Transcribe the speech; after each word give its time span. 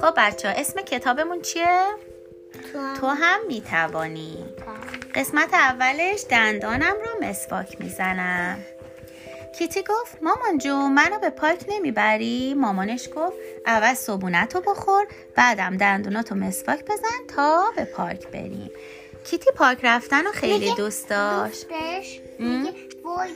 خب 0.00 0.14
بچه 0.16 0.48
ها 0.48 0.54
اسم 0.54 0.80
کتابمون 0.80 1.42
چیه؟ 1.42 1.86
تو 2.72 2.78
هم 2.78 2.94
تو 2.94 3.06
هم 3.06 3.46
می‌توانی. 3.46 4.44
قسمت 5.14 5.54
اولش 5.54 6.24
دندانم 6.30 6.94
رو 7.04 7.26
مسواک 7.28 7.80
می‌زنم. 7.80 8.58
کیتی 9.58 9.82
گفت 9.82 10.22
مامان 10.22 10.58
جون 10.58 10.92
منو 10.92 11.18
به 11.18 11.30
پارک 11.30 11.64
نمی‌بری؟ 11.68 12.54
مامانش 12.54 13.08
گفت 13.16 13.36
اول 13.66 13.94
صبونت 13.94 14.54
رو 14.54 14.60
بخور 14.60 15.06
بعدم 15.36 15.76
دندوناتو 15.76 16.34
مسواک 16.34 16.84
بزن 16.84 17.26
تا 17.36 17.72
به 17.76 17.84
پارک 17.84 18.26
بریم. 18.26 18.70
کیتی 19.24 19.50
پارک 19.56 19.78
رفتن 19.82 20.24
رو 20.24 20.32
خیلی 20.32 20.74
دوست 20.74 21.08
داشت. 21.08 21.68
دوستش. 21.68 22.20
میگه 22.38 22.72
وای 23.04 23.34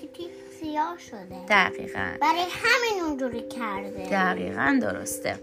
کیتی 0.00 0.30
سیاه 0.60 0.96
شده. 1.10 1.46
دقیقا. 1.48 2.08
برای 2.20 2.44
همین 2.50 3.04
اونجوری 3.04 3.48
کرده. 3.48 4.08
دقیقا 4.10 4.78
درسته. 4.82 5.38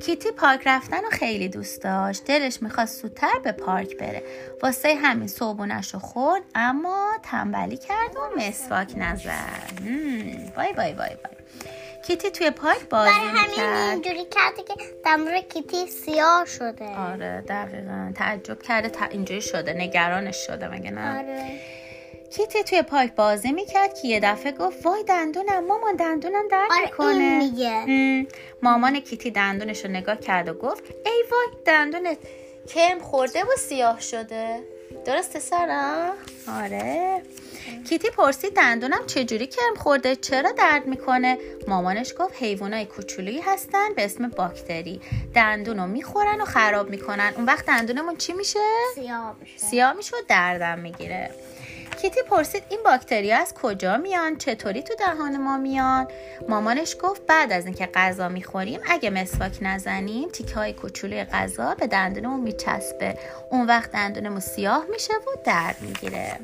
کیتی 0.00 0.30
پارک 0.30 0.60
رفتن 0.66 1.02
رو 1.02 1.10
خیلی 1.10 1.48
دوست 1.48 1.82
داشت. 1.82 2.24
دلش 2.24 2.62
می‌خواست 2.62 3.02
زودتر 3.02 3.38
به 3.44 3.52
پارک 3.52 3.96
بره. 3.96 4.22
واسه 4.62 4.94
همین 4.94 5.28
صبونش 5.28 5.94
رو 5.94 6.00
خورد 6.00 6.42
اما 6.54 7.12
تنبلی 7.22 7.76
کرد 7.76 8.16
و 8.16 8.40
مسواک 8.40 8.92
نزد. 8.96 9.28
وای 10.56 10.72
وای 10.72 10.92
وای 10.92 10.94
وای. 10.94 11.16
کیتی 12.06 12.30
توی 12.30 12.50
پارک 12.50 12.88
بازی 12.88 13.10
برای 13.10 13.28
همین 13.28 13.90
اینجوری 13.90 14.24
کرده 14.24 14.62
که 14.62 14.74
دندون 15.04 15.40
کیتی 15.40 15.86
سیاه 15.86 16.44
شده. 16.44 16.96
آره 16.96 17.44
دقیقا. 17.48 18.12
تعجب 18.14 18.62
کرده 18.62 18.88
تا 18.88 19.04
اینجوری 19.04 19.42
شده 19.42 19.72
نگرانش 19.72 20.46
شده 20.46 20.68
مگه 20.68 20.90
نه؟ 20.90 21.18
آره. 21.18 21.60
کیتی 22.36 22.62
توی 22.62 22.82
پارک 22.82 23.14
بازی 23.14 23.52
می‌کرد 23.52 23.94
که 24.00 24.08
یه 24.08 24.20
دفعه 24.20 24.52
گفت 24.52 24.86
وای 24.86 25.04
دندونم 25.04 25.66
مامان 25.66 25.96
دندونم 25.96 26.48
درد 26.48 26.70
آره 26.72 26.82
می‌کنه. 26.84 27.08
این 27.08 27.38
میگه 27.38 28.26
مامان 28.62 29.00
کیتی 29.00 29.30
دندونش 29.30 29.84
رو 29.84 29.90
نگاه 29.90 30.16
کرد 30.16 30.48
و 30.48 30.54
گفت 30.54 30.84
ای 31.06 31.24
وای 31.30 31.46
دندونت 31.64 32.18
کرم 32.74 32.98
خورده 33.00 33.42
و 33.42 33.56
سیاه 33.58 34.00
شده. 34.00 34.60
درسته 35.04 35.40
سارا؟ 35.40 36.12
آره. 36.62 37.22
کیتی 37.88 38.10
پرسید 38.10 38.54
دندونم 38.54 39.06
چجوری 39.06 39.46
کرم 39.46 39.74
خورده؟ 39.74 40.16
چرا 40.16 40.52
درد 40.52 40.86
می‌کنه؟ 40.86 41.38
مامانش 41.68 42.14
گفت 42.18 42.34
حیوانای 42.42 42.84
کوچولویی 42.84 43.40
هستن 43.40 43.94
به 43.94 44.04
اسم 44.04 44.28
باکتری. 44.28 45.00
دندون 45.34 45.78
رو 45.78 45.86
می‌خورن 45.86 46.40
و 46.40 46.44
خراب 46.44 46.90
می‌کنن. 46.90 47.32
اون 47.36 47.44
وقت 47.44 47.66
دندونمون 47.66 48.16
چی 48.16 48.32
میشه؟ 48.32 48.58
سیاه 48.94 49.36
میشه. 49.40 49.58
سیاه 49.58 49.92
میشه 49.92 50.16
و 50.16 50.20
دردم 50.28 50.78
می‌گیره. 50.78 51.30
کیتی 52.02 52.22
پرسید 52.22 52.62
این 52.68 52.80
باکتریا 52.84 53.38
از 53.38 53.54
کجا 53.54 53.96
میان؟ 53.96 54.36
چطوری 54.36 54.82
تو 54.82 54.94
دهان 54.94 55.36
ما 55.36 55.58
میان؟ 55.58 56.08
مامانش 56.48 56.96
گفت 57.02 57.26
بعد 57.26 57.52
از 57.52 57.66
اینکه 57.66 57.88
غذا 57.94 58.28
می‌خوریم 58.28 58.80
اگه 58.86 59.10
مسواک 59.10 59.58
نزنیم 59.60 60.28
تیکه 60.28 60.54
های 60.54 60.72
کوچولوی 60.72 61.24
غذا 61.24 61.74
به 61.74 61.86
دندونمون 61.86 62.40
میچسبه. 62.40 63.18
اون 63.50 63.66
وقت 63.66 63.92
دندونمون 63.92 64.40
سیاه 64.40 64.86
میشه 64.90 65.14
و 65.14 65.30
درد 65.44 65.76
می‌گیره. 65.80 66.38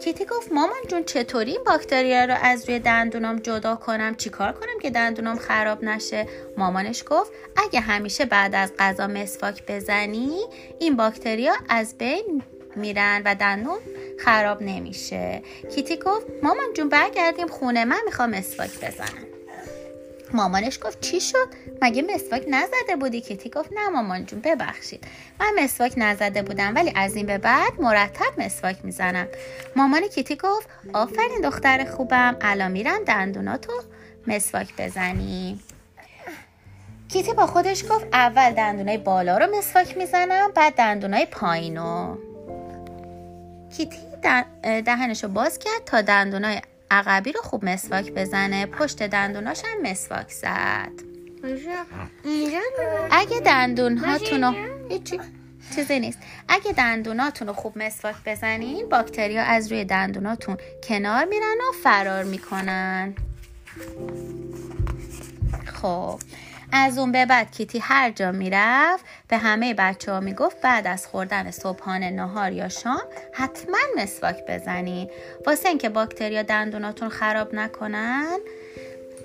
کیتی 0.00 0.24
گفت 0.24 0.52
مامان 0.52 0.78
جون 0.88 1.04
چطوری 1.04 1.50
این 1.50 1.64
باکتریا 1.66 2.24
رو 2.24 2.34
از 2.42 2.68
روی 2.68 2.78
دندونام 2.78 3.38
جدا 3.38 3.76
کنم؟ 3.76 4.14
چیکار 4.14 4.52
کنم 4.52 4.78
که 4.82 4.90
دندونام 4.90 5.38
خراب 5.38 5.84
نشه؟ 5.84 6.26
مامانش 6.56 7.04
گفت 7.10 7.32
اگه 7.56 7.80
همیشه 7.80 8.24
بعد 8.24 8.54
از 8.54 8.72
غذا 8.78 9.06
مسواک 9.06 9.62
بزنی 9.68 10.40
این 10.80 10.96
باکتریا 10.96 11.52
از 11.68 11.98
بین 11.98 12.42
میرن 12.78 13.22
و 13.24 13.34
دندون 13.34 13.78
خراب 14.24 14.62
نمیشه. 14.62 15.42
کیتی 15.74 15.96
گفت 15.96 16.26
مامان 16.42 16.72
جون 16.74 16.88
برگردیم 16.88 17.46
خونه 17.46 17.84
من 17.84 18.00
می‌خوام 18.06 18.30
مسواک 18.30 18.70
بزنم. 18.76 19.24
مامانش 20.32 20.78
گفت 20.82 21.00
چی 21.00 21.20
شد؟ 21.20 21.48
مگه 21.82 22.02
مسواک 22.02 22.44
نزده 22.48 22.96
بودی؟ 23.00 23.20
کیتی 23.20 23.50
گفت 23.50 23.70
نه 23.72 23.88
مامان 23.88 24.26
جون 24.26 24.40
ببخشید. 24.40 25.04
من 25.40 25.64
مسواک 25.64 25.92
نزده 25.96 26.42
بودم 26.42 26.74
ولی 26.74 26.92
از 26.96 27.16
این 27.16 27.26
به 27.26 27.38
بعد 27.38 27.72
مرتب 27.78 28.32
مسواک 28.38 28.76
می‌زنم. 28.84 29.28
مامان 29.76 30.08
کیتی 30.08 30.36
گفت 30.36 30.68
آفرین 30.92 31.40
دختر 31.42 31.84
خوبم 31.84 32.36
الان 32.40 32.70
میرم 32.70 33.04
دندوناتو 33.04 33.72
مسواک 34.26 34.68
بزنی. 34.78 35.60
کیتی 37.08 37.32
با 37.32 37.46
خودش 37.46 37.84
گفت 37.90 38.06
اول 38.12 38.50
دندونای 38.50 38.98
بالا 38.98 39.38
رو 39.38 39.56
مسواک 39.56 39.96
می‌زنم 39.96 40.50
بعد 40.54 40.74
دندونای 40.74 41.26
پایینو. 41.26 42.16
کیتی 43.76 43.98
دهنش 44.22 44.44
دهنشو 44.64 45.28
باز 45.28 45.58
کرد 45.58 45.84
تا 45.86 46.00
دندونای 46.00 46.60
عقبی 46.90 47.32
رو 47.32 47.40
خوب 47.42 47.64
مسواک 47.64 48.12
بزنه. 48.12 48.66
پشت 48.66 49.02
دندوناش 49.02 49.62
هم 49.64 49.90
مسواک 49.90 50.30
زد. 50.30 50.92
اگه 53.10 53.40
دندون 53.40 53.98
هاتون 53.98 54.44
رو 54.44 54.54
چیزی 55.74 56.00
نیست. 56.00 56.18
اگه 56.48 56.72
دندوناتون 56.72 57.48
رو 57.48 57.54
خوب 57.54 57.78
مسواک 57.78 58.16
بزنین 58.26 58.88
باکتریا 58.88 59.42
از 59.42 59.72
روی 59.72 59.84
دندوناتون 59.84 60.56
کنار 60.82 61.24
میرن 61.24 61.56
و 61.68 61.72
فرار 61.82 62.24
می‌کنن. 62.24 63.14
خب. 65.66 66.20
از 66.72 66.98
اون 66.98 67.12
به 67.12 67.26
بعد 67.26 67.50
کیتی 67.50 67.78
هر 67.78 68.10
جا 68.10 68.32
می‌رفت 68.32 69.04
به 69.28 69.36
همه 69.36 69.74
بچه 69.74 70.12
ها 70.12 70.20
می‌گفت 70.20 70.60
بعد 70.60 70.86
از 70.86 71.06
خوردن 71.06 71.50
صبحانه 71.50 72.10
نهار 72.10 72.52
یا 72.52 72.68
شام 72.68 73.02
حتما 73.32 73.78
مسواک 73.96 74.36
بزنین. 74.48 75.10
واسه 75.46 75.68
اینکه 75.68 75.88
باکتریا 75.88 76.42
دندوناتون 76.42 77.08
خراب 77.08 77.54
نکنن 77.54 78.38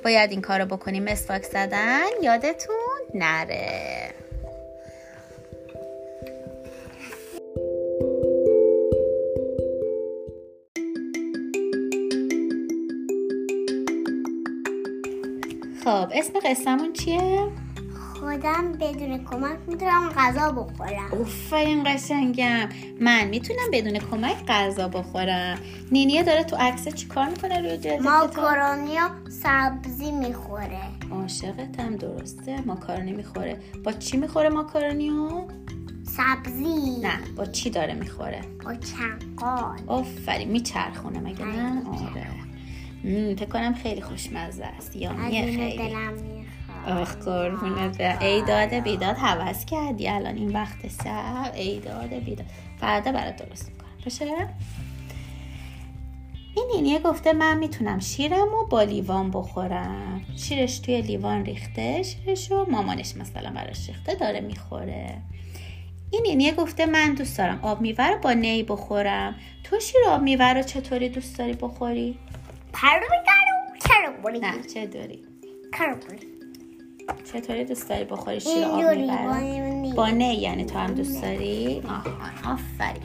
باید 0.03 0.31
این 0.31 0.41
کارو 0.41 0.65
بکنیم 0.65 1.03
مسواک 1.03 1.43
زدن 1.43 2.07
یادتون 2.21 2.99
نره. 3.13 4.22
خب 16.03 16.11
اسم 16.15 16.33
قصهمون 16.45 16.93
چیه؟ 16.93 17.47
خودم 18.19 18.71
بدون 18.71 19.25
کمک 19.25 19.57
می‌تونم 19.67 20.09
غذا 20.17 20.51
بخورم. 20.51 21.11
اوف 21.11 21.53
این 21.53 21.83
قشنگم. 21.83 22.69
من 23.01 23.27
می‌تونم 23.27 23.71
بدون 23.73 23.99
کمک 23.99 24.45
غذا 24.47 24.87
بخورم. 24.87 25.59
نینیه 25.91 26.23
داره 26.23 26.43
تو 26.43 26.55
عکس 26.55 26.87
چی 26.87 27.07
کار 27.07 27.29
می‌کنه 27.29 27.59
روی 27.59 27.77
جلد 27.77 28.01
ماکارونی 28.01 28.97
و 28.97 29.29
سبزی 29.29 30.11
می‌خوره. 30.11 30.81
عاشقتم 31.11 31.95
درسته 31.95 32.61
ماکارونی 32.65 33.11
می‌خوره. 33.13 33.57
با 33.83 33.91
چی 33.91 34.17
می‌خوره 34.17 34.49
ماکارونیو 34.49 35.47
سبزی. 36.03 36.99
نه 37.01 37.19
با 37.35 37.45
چی 37.45 37.69
داره 37.69 37.93
می‌خوره؟ 37.93 38.41
با 38.65 38.73
چنقال 38.75 39.79
آفرین 39.87 40.49
میچرخونه 40.49 41.19
مگه 41.19 41.45
نه؟ 41.45 41.83
آره، 41.89 42.42
فکر 43.03 43.45
کنم 43.45 43.73
خیلی 43.73 44.01
خوشمزه 44.01 44.65
است. 44.65 44.95
اینو 44.95 45.29
خیلی. 45.29 45.77
دلم 45.77 46.13
آخ 46.87 47.15
قربونت. 47.15 48.01
ای 48.21 48.41
داد 48.41 48.73
بیداد 48.73 49.15
حوض 49.15 49.65
کردی؟ 49.65 50.09
الان 50.09 50.35
این 50.35 50.51
وقت 50.51 51.03
شب 51.03 51.51
ای 51.55 51.79
داد 51.79 52.13
بیداد. 52.13 52.45
فردا 52.79 53.11
برات 53.11 53.35
درست 53.35 53.69
می‌کنم. 53.69 53.89
باشه؟ 54.03 54.47
این 56.55 56.65
نینیه 56.75 56.99
گفته 56.99 57.33
من 57.33 57.57
می‌تونم 57.57 57.99
شیرم 57.99 58.53
و 58.53 58.65
با 58.69 58.83
لیوان 58.83 59.31
بخورم. 59.31 60.21
شیرش 60.35 60.79
توی 60.79 61.01
لیوان 61.01 61.45
ریخته 61.45 62.03
شیرش 62.03 62.51
و 62.51 62.65
مامانش 62.71 63.15
مثلا 63.15 63.51
براش 63.51 63.87
ریخته 63.87 64.15
داره 64.15 64.41
می‌خوره. 64.41 65.17
این 66.11 66.21
نینیه 66.21 66.51
گفته 66.51 66.85
من 66.85 67.13
دوست 67.13 67.37
دارم 67.37 67.59
آب 67.61 67.81
میوه 67.81 68.07
رو 68.07 68.17
با 68.17 68.33
نی 68.33 68.63
بخورم. 68.63 69.35
تو 69.63 69.79
شیر 69.79 70.01
آب 70.09 70.21
میوه 70.21 70.45
رو 70.45 70.63
چطوری 70.63 71.09
دوست 71.09 71.37
داری 71.37 71.53
بخوری؟ 71.53 72.17
پرو 72.73 73.01
نه 74.41 74.61
چه 74.73 74.87
داری؟ 74.87 75.23
چطوری 77.33 77.65
دوست 77.65 77.89
داری 77.89 78.03
بخوری 78.03 78.39
شیر 78.39 78.63
آب 78.65 78.79
میوه 78.79 79.95
با 79.95 80.07
رو؟ 80.07 80.15
نه 80.15 80.33
یعنی 80.33 80.65
تو 80.65 80.77
هم 80.79 80.93
دوست 80.93 81.21
داری؟ 81.21 81.83
آها 81.87 82.53
آفرین. 82.53 83.03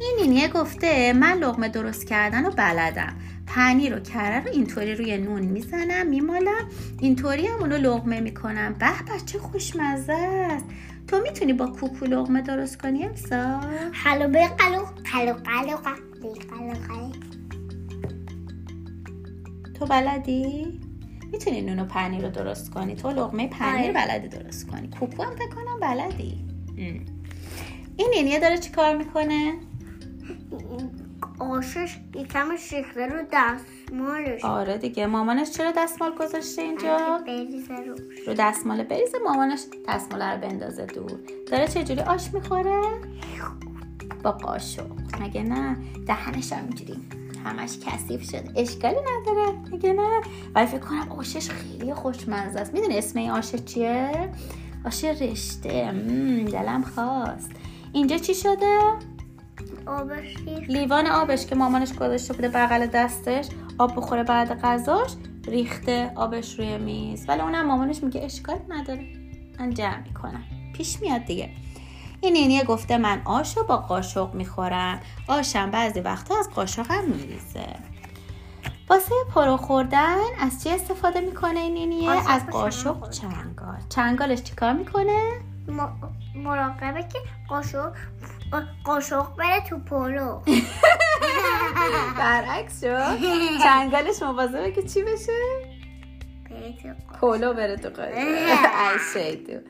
این 0.00 0.16
نینیه 0.20 0.48
گفته 0.48 1.12
من 1.12 1.32
لغمه 1.32 1.68
درست 1.68 2.06
کردن 2.06 2.44
رو 2.44 2.50
بلدم. 2.50 3.16
پنیر 3.46 3.96
و 3.96 4.00
کره 4.00 4.40
رو 4.40 4.50
اینطوری 4.50 4.94
روی 4.94 5.18
نون 5.18 5.42
می‌زنم 5.42 6.06
میمالم. 6.06 6.70
اینطوری 7.00 7.46
هم 7.46 7.60
اونو 7.60 7.76
لغمه 7.76 8.20
می‌کنم. 8.20 8.74
به 8.78 8.86
به 8.86 9.20
چه 9.26 9.38
خوشمزه 9.38 10.12
است. 10.12 10.64
تو 11.08 11.20
می‌تونی 11.20 11.52
با 11.52 11.66
کوکو 11.66 12.04
لغمه 12.04 12.42
درست 12.42 12.82
کنی 12.82 13.04
امسا؟ 13.04 13.60
حلو 13.92 14.28
به 14.28 14.46
قلو 14.46 14.84
قلو 15.12 15.32
قلو 15.32 15.76
قلو 15.76 15.76
قلو. 15.76 17.12
تو 19.82 19.88
بلدی؟ 19.88 20.80
می‌تونی 21.32 21.62
نون 21.62 21.78
و 21.78 21.84
پنیر 21.84 22.22
رو 22.22 22.30
درست 22.30 22.70
کنی. 22.70 22.94
تو 22.94 23.10
لغمه 23.10 23.48
پنیر 23.48 23.98
آره. 23.98 24.06
بلدی 24.06 24.28
درست 24.28 24.70
کنی. 24.70 24.88
کوکو 24.88 25.22
هم 25.22 25.34
فکر 25.34 25.48
کنم 25.48 25.80
بلدی. 25.80 26.44
ام. 26.78 27.00
این 27.96 28.10
نینیه 28.14 28.40
داره 28.40 28.58
چی 28.58 28.70
کار 28.70 28.96
می‌کنه؟ 28.96 29.54
قاشش 31.38 31.98
یکم 32.14 32.56
شیخته 32.56 33.06
رو 33.06 33.22
دستمالش. 33.32 34.44
آره 34.44 34.78
دیگه. 34.78 35.06
مامانش 35.06 35.50
چرا 35.50 35.72
دستمال 35.76 36.14
گذاشته 36.14 36.62
اینجا؟ 36.62 37.20
بریزه 37.26 37.76
رو 37.76 37.94
رو 38.26 38.34
دستمال 38.38 38.82
بریزه 38.82 39.18
مامانش 39.18 39.60
دستمال 39.88 40.22
رو 40.22 40.40
بندازه 40.40 40.86
دور. 40.86 41.18
داره 41.50 41.68
چجوری 41.68 42.00
آش 42.00 42.34
می‌خوره؟ 42.34 42.80
با 44.22 44.32
قاشق. 44.32 44.86
مگه 45.20 45.42
نه؟ 45.42 45.76
دهنش 46.06 46.52
هم 46.52 46.64
اینجوری. 46.64 46.96
همش 47.44 47.78
کثیف 47.86 48.30
شد 48.30 48.44
اشکالی 48.56 48.96
نداره. 48.96 49.58
مگه 49.72 49.92
نه. 49.92 50.20
ولی 50.54 50.66
فکر 50.66 50.78
کنم 50.78 51.12
آشش 51.12 51.50
خیلی 51.50 51.94
خوشمزه 51.94 52.60
است. 52.60 52.74
می‌دونی 52.74 52.98
اسم 52.98 53.18
این 53.18 53.30
آش 53.30 53.54
چیه؟ 53.54 54.30
آش 54.84 55.04
رشته. 55.04 55.92
دلم 56.52 56.82
خواست. 56.82 57.50
اینجا 57.92 58.18
چی 58.18 58.34
شده؟ 58.34 58.78
آبش 59.86 60.36
ریخت. 60.46 60.70
لیوان 60.70 61.06
آبش 61.06 61.46
که 61.46 61.54
مامانش 61.54 61.92
گذاشته 61.92 62.34
بوده 62.34 62.48
بغل 62.48 62.86
دستش. 62.86 63.48
آب 63.78 63.96
بخوره 63.96 64.22
بعد 64.22 64.60
غذاش. 64.60 65.10
ریخته 65.46 66.12
آبش 66.16 66.58
روی 66.58 66.78
میز. 66.78 67.28
ولی 67.28 67.40
اونم 67.40 67.66
مامانش 67.66 68.02
میگه 68.02 68.24
اشکال 68.24 68.58
نداره. 68.68 69.06
من 69.58 69.74
جمع 69.74 70.02
می‌کنم. 70.08 70.42
پیش 70.76 71.00
میاد 71.00 71.24
دیگه. 71.24 71.50
این 72.22 72.32
نینیه 72.32 72.64
گفته 72.64 72.98
من 72.98 73.22
آشو 73.24 73.64
با 73.64 73.76
قاشق 73.76 74.34
می‌خورم 74.34 75.00
آشم 75.28 75.70
بعضی 75.70 76.00
وقتا 76.00 76.38
از 76.38 76.50
قاشقم 76.50 77.04
میریزه 77.04 77.66
واسه 78.88 79.14
پرو 79.34 79.56
خوردن 79.56 80.16
از 80.40 80.62
چی 80.62 80.70
استفاده 80.70 81.20
می‌کنه 81.20 81.60
این 81.60 81.74
نینیه؟ 81.74 82.30
از 82.30 82.46
قاشق 82.46 83.10
چنگال. 83.10 83.10
چنگال 83.10 83.76
چنگالش 83.88 84.42
چیکار 84.42 84.72
می‌کنه؟ 84.72 85.20
م- 85.68 85.88
مراقبه 86.38 87.02
که 87.02 87.18
قاشق 87.48 87.92
قاشق 88.84 89.36
بره 89.36 89.60
تو 89.68 89.78
پلو 89.78 90.40
برعکس 92.18 92.80
شد 92.80 93.18
چنگالش 93.62 94.22
مواظبه 94.22 94.72
که 94.72 94.82
چی 94.82 95.02
بشه؟ 95.02 95.32
پولو 97.20 97.54
بره 97.54 97.76
تو 97.76 97.88
قاشق. 97.88 98.12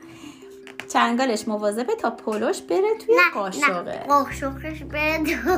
چنگالش 0.93 1.47
مواظبه 1.47 1.95
تا 1.95 2.09
پولوش 2.11 2.61
بره 2.61 2.97
توی 3.05 3.15
نه 3.15 3.21
نه 3.21 3.31
قاشقه. 3.33 4.05
قاشقش 4.07 4.83
بره 4.83 5.23
تو. 5.23 5.57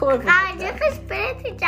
قاشقش 0.00 0.98
بره 1.08 1.34
تو 1.42 1.66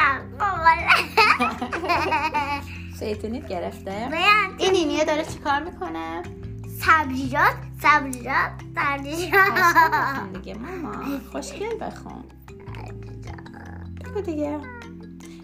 شیطونیت 2.98 3.48
گرفته. 3.48 4.08
این 4.58 4.74
اینیه 4.74 5.04
داره 5.04 5.24
چیکار 5.24 5.62
می‌کنه؟ 5.62 6.22
سبزیجات 6.80 7.54
سبزیجات 7.82 8.50
سبزیجات. 8.74 9.42
دیگه 10.34 10.58
ماما. 10.58 11.04
خوشگل 11.32 11.78
بخون. 11.80 12.24
بگو 14.04 14.20
دیگه. 14.20 14.58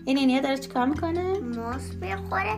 این 0.05 0.19
اینیه 0.19 0.41
داره 0.41 0.59
چیکار 0.59 0.87
می‌کنه؟ 0.87 1.39
ماست 1.39 1.95
می‌خوره 1.95 2.57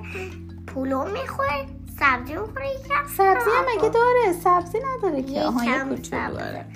پلو 0.66 1.04
می‌خوره. 1.04 1.75
سبزی 2.00 2.34
می‌خوره 2.34 2.70
یکم 2.70 3.06
سبزی 3.16 3.50
هم 3.50 3.64
مگه 3.76 3.88
داره؟ 3.88 4.32
سبزی 4.44 4.78
نداره 4.78 5.22
که. 5.22 5.43
آها 5.43 5.64
یه. 5.64 5.84
داره. 6.28 6.66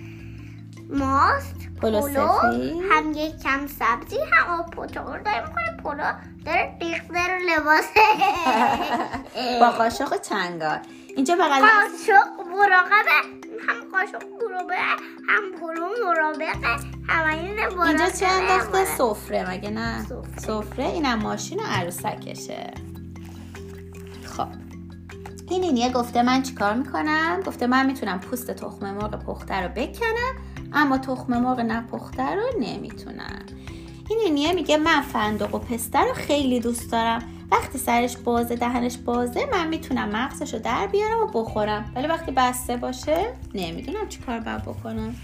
ماست 0.90 1.54
پلو. 1.82 2.00
هم 2.90 3.12
یک 3.14 3.42
کم 3.42 3.66
سبزی 3.66 4.16
هم 4.32 4.60
آب 4.60 4.70
پتقال 4.70 5.22
داره 5.22 5.40
می‌خوره 5.40 5.76
پلو 5.84 6.12
داره 6.44 6.76
ریخته 6.80 7.26
رو 7.28 7.38
لباسه. 7.48 8.00
با 9.60 9.70
قاشق 9.70 10.12
و 10.12 10.16
چنگال. 10.16 10.78
اینجا 11.16 11.34
بغل 11.34 11.60
قاشق 11.60 12.28
مراقبه. 12.52 13.10
هم 13.68 13.90
قاشق 13.92 14.22
مراقبه 14.50 14.76
هم 15.28 15.60
پلو 15.60 15.88
مراقبه. 16.06 16.46
هم 17.08 17.80
اینجا 17.80 18.10
چی 18.10 18.24
انداخته؟ 18.24 18.84
سفره 18.84 19.50
مگه 19.50 19.70
نه؟ 19.70 20.04
سفره. 20.04 20.38
سفره. 20.38 20.84
اینم 20.84 21.18
ماشین 21.18 21.60
و 21.60 21.62
عروسکشه. 21.66 22.70
خب. 24.36 24.69
این 25.50 25.62
اینیه 25.62 25.92
گفته 25.92 26.22
من 26.22 26.42
چیکار 26.42 26.74
می‌کنم؟ 26.74 27.40
گفته 27.46 27.66
من 27.66 27.86
می‌تونم 27.86 28.20
پوست 28.20 28.50
تخم 28.50 28.94
مرغ 28.94 29.24
پخته 29.24 29.54
رو 29.54 29.68
بکنم 29.68 30.34
اما 30.72 30.98
تخم 30.98 31.38
مرغ 31.38 31.60
نپخته 31.60 32.34
رو 32.34 32.42
نمی‌تونم. 32.60 33.42
این 34.10 34.18
اینیه 34.24 34.52
میگه 34.52 34.76
من 34.76 35.00
فندق 35.00 35.54
و 35.54 35.58
پسته 35.58 35.98
رو 35.98 36.14
خیلی 36.14 36.60
دوست 36.60 36.92
دارم. 36.92 37.22
وقتی 37.50 37.78
سرش 37.78 38.16
بازه 38.16 38.56
دهنش 38.56 38.96
بازه 38.96 39.48
من 39.52 39.68
می‌تونم 39.68 40.08
مغزش 40.08 40.54
رو 40.54 40.60
در 40.60 40.86
بیارم 40.86 41.18
و 41.22 41.26
بخورم. 41.26 41.92
ولی 41.94 42.06
وقتی 42.06 42.32
بسته 42.32 42.76
باشه 42.76 43.32
نمی‌دونم 43.54 44.08
چیکار 44.08 44.40
باید 44.40 44.62
بکنم. 44.62 45.14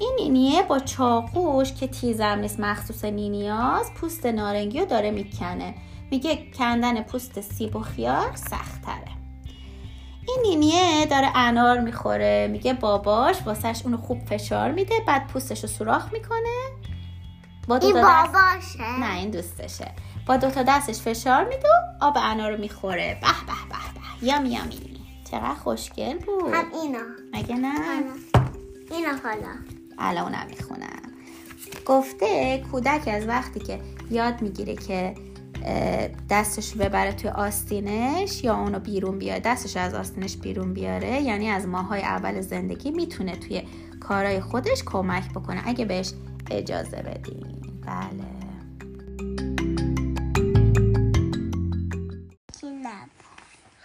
این 0.00 0.12
نینیه 0.20 0.62
با 0.62 0.78
چاقوش 0.78 1.72
که 1.72 1.86
تیزم 1.86 2.38
نیست 2.40 2.60
مخصوص 2.60 3.04
نینیاز 3.04 3.94
پوست 3.94 4.26
نارنگی 4.26 4.80
رو 4.80 4.86
داره 4.86 5.10
می‌کنه. 5.10 5.74
میگه 6.10 6.50
کندن 6.58 7.02
پوست 7.02 7.40
سیب 7.40 7.76
و 7.76 7.80
خیار 7.80 8.36
سختره 8.36 9.16
این 10.28 10.38
نینیه 10.42 11.06
داره 11.06 11.36
انار 11.36 11.80
می‌خوره. 11.80 12.48
میگه 12.52 12.74
باباش 12.74 13.36
واسهش 13.46 13.82
اونو 13.84 13.96
خوب 13.96 14.24
فشار 14.24 14.72
میده 14.72 14.94
بعد 15.06 15.26
پوستش 15.26 15.62
رو 15.62 15.68
سوراخ 15.68 16.12
می‌کنه. 16.12 16.56
با 17.68 17.78
دو 17.78 17.86
این 17.86 17.96
دست 17.96 18.32
باباشه. 18.32 19.00
نه 19.00 19.14
این 19.16 19.30
دوستشه. 19.30 19.92
با 20.26 20.36
دو 20.36 20.50
تا 20.50 20.62
دستش 20.62 20.98
فشار 21.00 21.44
میده 21.44 21.68
و 21.68 22.04
آب 22.04 22.16
انار 22.20 22.52
رو 22.52 22.60
می‌خوره. 22.60 23.18
به 23.20 23.26
به 23.46 23.52
به 23.68 24.00
به. 24.20 24.26
یم 24.28 24.46
یمی 24.46 25.00
چقدر 25.30 25.54
خوشگل 25.54 26.18
بود. 26.18 26.54
هم 26.54 26.64
اینا. 26.82 26.98
مگه 27.32 27.54
نه؟ 27.54 27.74
اینا 28.90 29.08
حالا. 29.24 29.54
الان 29.98 30.24
اونم 30.24 30.46
می‌خونم. 30.50 31.02
گفته 31.86 32.58
کودک 32.72 33.08
از 33.08 33.26
وقتی 33.26 33.60
که 33.60 33.80
یاد 34.10 34.42
می‌گیره 34.42 34.74
که 34.74 35.14
دستش 36.30 36.72
رو 36.72 36.80
ببره 36.80 37.12
توی 37.12 37.30
آستینش 37.30 38.44
یا 38.44 38.56
اونو 38.56 38.78
بیرون 38.78 39.18
بیاره؟ 39.18 39.40
دستش 39.40 39.76
رو 39.76 39.82
از 39.82 39.94
آستینش 39.94 40.36
بیرون 40.36 40.74
بیاره؟ 40.74 41.22
یعنی 41.22 41.48
از 41.48 41.66
ماهای 41.66 42.00
اول 42.00 42.40
زندگی 42.40 42.90
می‌تونه 42.90 43.36
توی 43.36 43.62
کارهای 44.00 44.40
خودش 44.40 44.82
کمک 44.86 45.30
بکنه. 45.30 45.62
اگه 45.66 45.84
بهش 45.84 46.12
اجازه 46.50 46.96
بدین. 46.96 47.80
بله. 47.86 48.36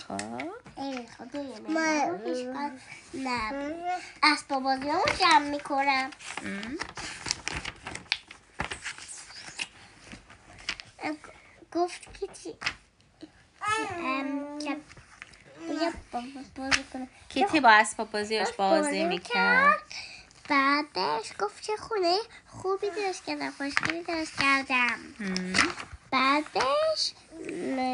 خب. 0.07 0.21
اسباب 4.23 4.63
بازی 4.63 4.83
رو 4.83 4.99
جمع 5.19 5.49
می‌کنم. 5.49 6.09
گفت 11.71 12.19
که 12.19 12.27
چی؟ 12.27 12.55
که 14.65 14.77
بازی 16.55 16.83
کیتی 17.29 17.59
با 17.59 17.69
اسباب 17.69 18.11
بازیاش 18.11 18.51
بازی 18.51 19.03
می‌کرد. 19.03 19.79
بعدش 20.49 21.33
گفت 21.39 21.63
چه 21.63 21.77
خونه 21.77 22.17
خوبی 22.47 22.89
درست 22.89 23.25
کردم 23.25 23.51
خوشگلی 23.51 24.03
درست 24.03 24.39
کردم. 24.39 24.99
بعدش 26.11 27.13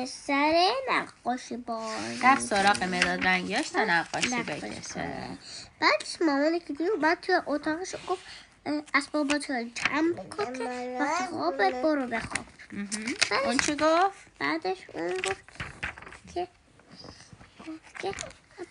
سر 0.07 0.72
نقاشی 0.91 1.57
باز 1.57 2.24
رفت 2.24 2.41
سراغ 2.41 2.84
مداد 2.84 3.27
رنگیاش 3.27 3.69
تا 3.69 3.84
نقاشی 3.84 4.43
بکشه 4.43 5.38
بعدش 5.79 6.22
مامان 6.22 6.60
که 6.60 6.74
دید 6.74 7.00
بعد 7.01 7.22
توی 7.22 7.36
اتاقش 7.46 7.96
گفت 8.07 8.25
اسبابات 8.93 9.50
رو 9.50 9.63
جمع 9.63 10.13
کن 10.13 10.53
که 10.53 10.97
وقتی 11.00 11.24
خوابت 11.24 11.74
برو 11.74 12.07
بخواب. 12.07 12.45
اون 13.45 13.57
چی 13.57 13.75
گفت؟ 13.75 14.17
بعدش 14.39 14.77
اون 14.93 15.13
گفت 15.13 15.47
که 18.00 18.13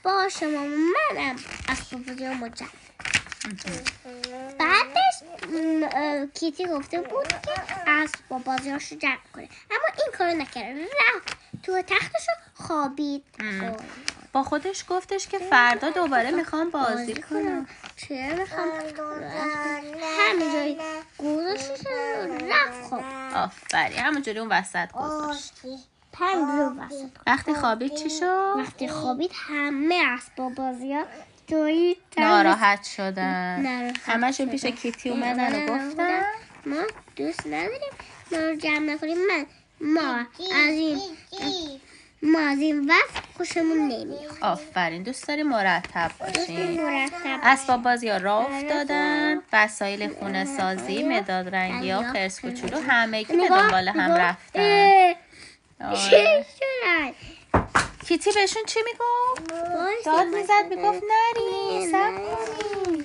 باشه 0.02 0.46
مامان 0.46 0.70
منم 0.70 1.36
اسبابات 1.68 2.08
رو 2.08 2.48
جمع 2.48 2.68
بعدش 4.58 5.14
کیتی 6.34 6.66
گفته 6.66 7.00
بود 7.00 7.28
که 7.28 7.80
اسباب 7.86 8.44
بازیاشو 8.44 8.96
جمع 8.96 9.18
کنه. 9.34 9.48
اما 9.70 9.86
این 9.98 10.12
کارو 10.18 10.34
نکرد. 10.34 10.76
رفت 10.76 11.36
تو 11.62 11.82
تختشو 11.82 12.32
خوابید. 12.54 13.24
با 14.32 14.42
خودش 14.42 14.84
گفتش 14.88 15.28
که 15.28 15.38
فردا 15.38 15.90
دوباره 15.90 16.30
می‌خوام 16.30 16.70
بازی 16.70 17.14
کنم. 17.14 17.66
چرا 17.96 18.36
می‌خوام 18.36 18.70
همینجایی 20.28 20.78
گذاشتش 21.18 21.86
رفت 22.48 22.82
خواب 22.88 23.04
آفرین. 23.36 23.98
همونجوری 23.98 24.38
اون 24.38 24.48
وسط 24.48 24.92
گذاشت. 24.92 25.52
پنج 26.12 26.36
رو 26.36 26.74
وسط. 26.80 27.10
وقتی 27.26 27.54
خوابید 27.54 27.94
چی 27.94 28.10
شد؟ 28.10 28.54
وقتی 28.58 28.88
خوابید 28.88 29.30
همه 29.34 30.02
اسباب 30.08 30.54
بازی 30.54 30.94
ها 30.94 31.04
توی 31.48 31.96
ناراحت 32.18 32.84
شدن. 32.84 33.60
ناراحت 33.60 34.08
همشون 34.08 34.48
پیش. 34.48 34.66
کیتی 34.66 35.10
اومدن 35.10 35.62
و 35.62 35.66
گفتن. 35.66 36.22
ما 36.66 36.82
دوست 37.16 37.46
نداریم. 37.46 37.92
ما 38.32 38.38
رو 38.38 38.56
جمع 38.56 38.78
نکنیم. 38.78 39.18
من 39.28 39.46
ما 39.80 40.26
از 40.54 40.74
این 40.74 41.00
ما 42.22 42.38
از 42.40 42.58
این 42.58 42.86
وقت 42.86 43.24
خوشمون 43.36 43.78
نمیاد. 43.78 44.38
آفرین 44.40 45.02
دوست 45.02 45.28
داری 45.28 45.42
مرتب 45.42 46.10
باشین 46.20 46.82
مرتب 46.82 47.40
اسباب 47.42 47.82
بازی 47.82 48.08
ها 48.08 48.16
راه 48.16 48.54
افتادن. 48.54 49.42
وسایل 49.52 50.08
خونه 50.08 50.44
سازی 50.44 51.02
مداد 51.04 51.54
رنگی 51.54 51.90
ها 51.90 52.12
خرس 52.12 52.40
کوچولو 52.40 52.80
همگی 52.80 53.36
به 53.36 53.48
دنبال 53.48 53.88
هم. 53.88 54.10
رفتن. 54.10 55.14
آره. 55.80 55.96
چه 56.10 57.14
کیتی 58.06 58.32
بهشون 58.32 58.62
چی 58.66 58.80
می‌گفت؟ 58.84 60.04
داد. 60.04 60.26
می‌زد 60.26 60.66
می‌گفت 60.68 61.02
نری 61.02 61.86
سب. 61.92 62.14
کنی. 62.82 63.04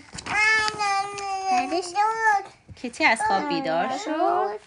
کیتی 2.81 3.05
از 3.05 3.21
خواب 3.27 3.47
بیدار 3.47 3.89
شد. 4.05 4.59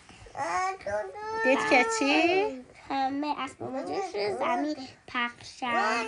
دید 1.45 1.59
که 1.71 1.87
چی 1.99 2.45
همه 2.91 3.35
اسباب 3.39 3.77
رو 3.77 3.87
زمین 4.39 4.77
پخشن 5.09 6.05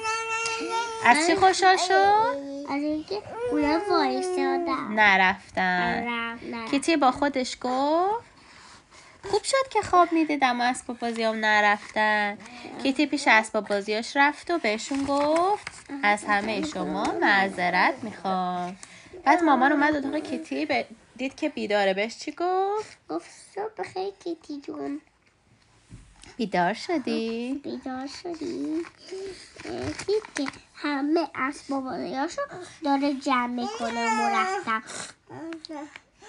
از 1.04 1.26
چی 1.26 1.35
خوشحال 1.37 1.76
شد؟ 1.76 2.37
از 2.71 2.83
اینکه 2.83 3.23
اونا 3.50 3.80
وایسادن. 3.90 4.88
نرفتن. 4.90 6.06
رفت 6.09 6.45
نه 6.45 6.68
کیتی 6.71 6.97
با 6.97 7.11
خودش 7.11 7.56
گفت 7.61 8.25
خوب 9.30 9.42
شد 9.42 9.68
که 9.71 9.83
خواب 9.83 10.12
می‌دیدم 10.12 10.61
و 10.61 10.64
اسباب 10.64 10.99
بازیام 10.99 11.37
نرفتن. 11.37 12.38
کیتی 12.83 13.06
پیش 13.06 13.25
اسباب 13.28 13.68
بازیاش 13.68 14.16
رفت 14.16 14.50
و 14.50 14.59
بهشون 14.59 15.04
گفت 15.04 15.87
از 16.02 16.25
همه 16.25 16.66
شما 16.66 17.04
معذرت 17.21 17.95
می‌خوام. 18.02 18.76
بعد 19.25 19.42
مامان 19.42 19.73
اومد 19.73 19.97
اتاق 19.97 20.16
کیتی 20.18 20.66
به- 20.66 20.87
دید 21.16 21.35
که 21.35 21.49
بیداره. 21.49 21.95
بهش 21.95 22.18
چی 22.18 22.33
گفت؟ 22.33 22.99
گفت 23.09 23.30
صبح 23.54 23.73
بخیر 23.78 24.11
کیتی 24.25 24.61
جون. 24.61 25.00
بیدار 26.37 26.75
شدی؟ 26.75 27.61
بیدار 27.64 28.07
شدی؟ 28.23 28.87
دید 30.07 30.23
که 30.37 30.47
همه 30.75 31.28
اسباب 31.35 31.85
بازیاشو 31.85 32.43
داره 32.85 33.14
جمع 33.14 33.47
می‌کنه 33.47 34.07
و 34.07 34.11
مرتب 34.11 34.83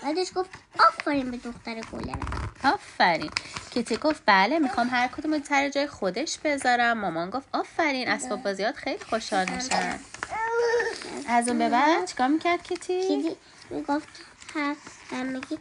بعدش 0.03 0.27
گفت 0.35 0.49
آفرین 0.79 1.31
به 1.31 1.37
دختر 1.37 1.81
گلم. 1.81 2.19
آفرین. 2.63 3.31
کیتی 3.71 3.97
گفت 3.97 4.23
بله 4.25 4.59
می‌خوام 4.59 4.89
هر 4.91 5.07
کدوم 5.07 5.33
رو 5.33 5.39
سر 5.43 5.69
جای 5.69 5.87
خودش 5.87 6.37
بذارم. 6.37 6.99
مامان 6.99 7.29
گفت 7.29 7.47
آفرین 7.53 8.07
اسباب 8.07 8.43
بازیات 8.43 8.75
خیلی 8.75 9.03
خوشحال 9.09 9.49
میشن. 9.49 9.99
از 11.27 11.47
اون 11.47 11.57
به 11.57 11.69
بعد 11.69 12.05
چیکار 12.05 12.27
می‌کرد 12.27 12.63
کیتی؟ 12.63 13.07
کیتی 13.07 13.35
می‌گفت 13.69 14.07
هر 14.55 14.75
همگی 15.11 15.59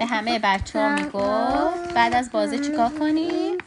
به 0.00 0.06
همه 0.06 0.38
بچه 0.38 0.78
ها 0.78 0.88
می‌گفت. 0.88 1.94
بعد 1.94 2.14
از 2.14 2.30
بازی 2.32 2.58
چیکار 2.58 2.88
کنیم 2.88 3.58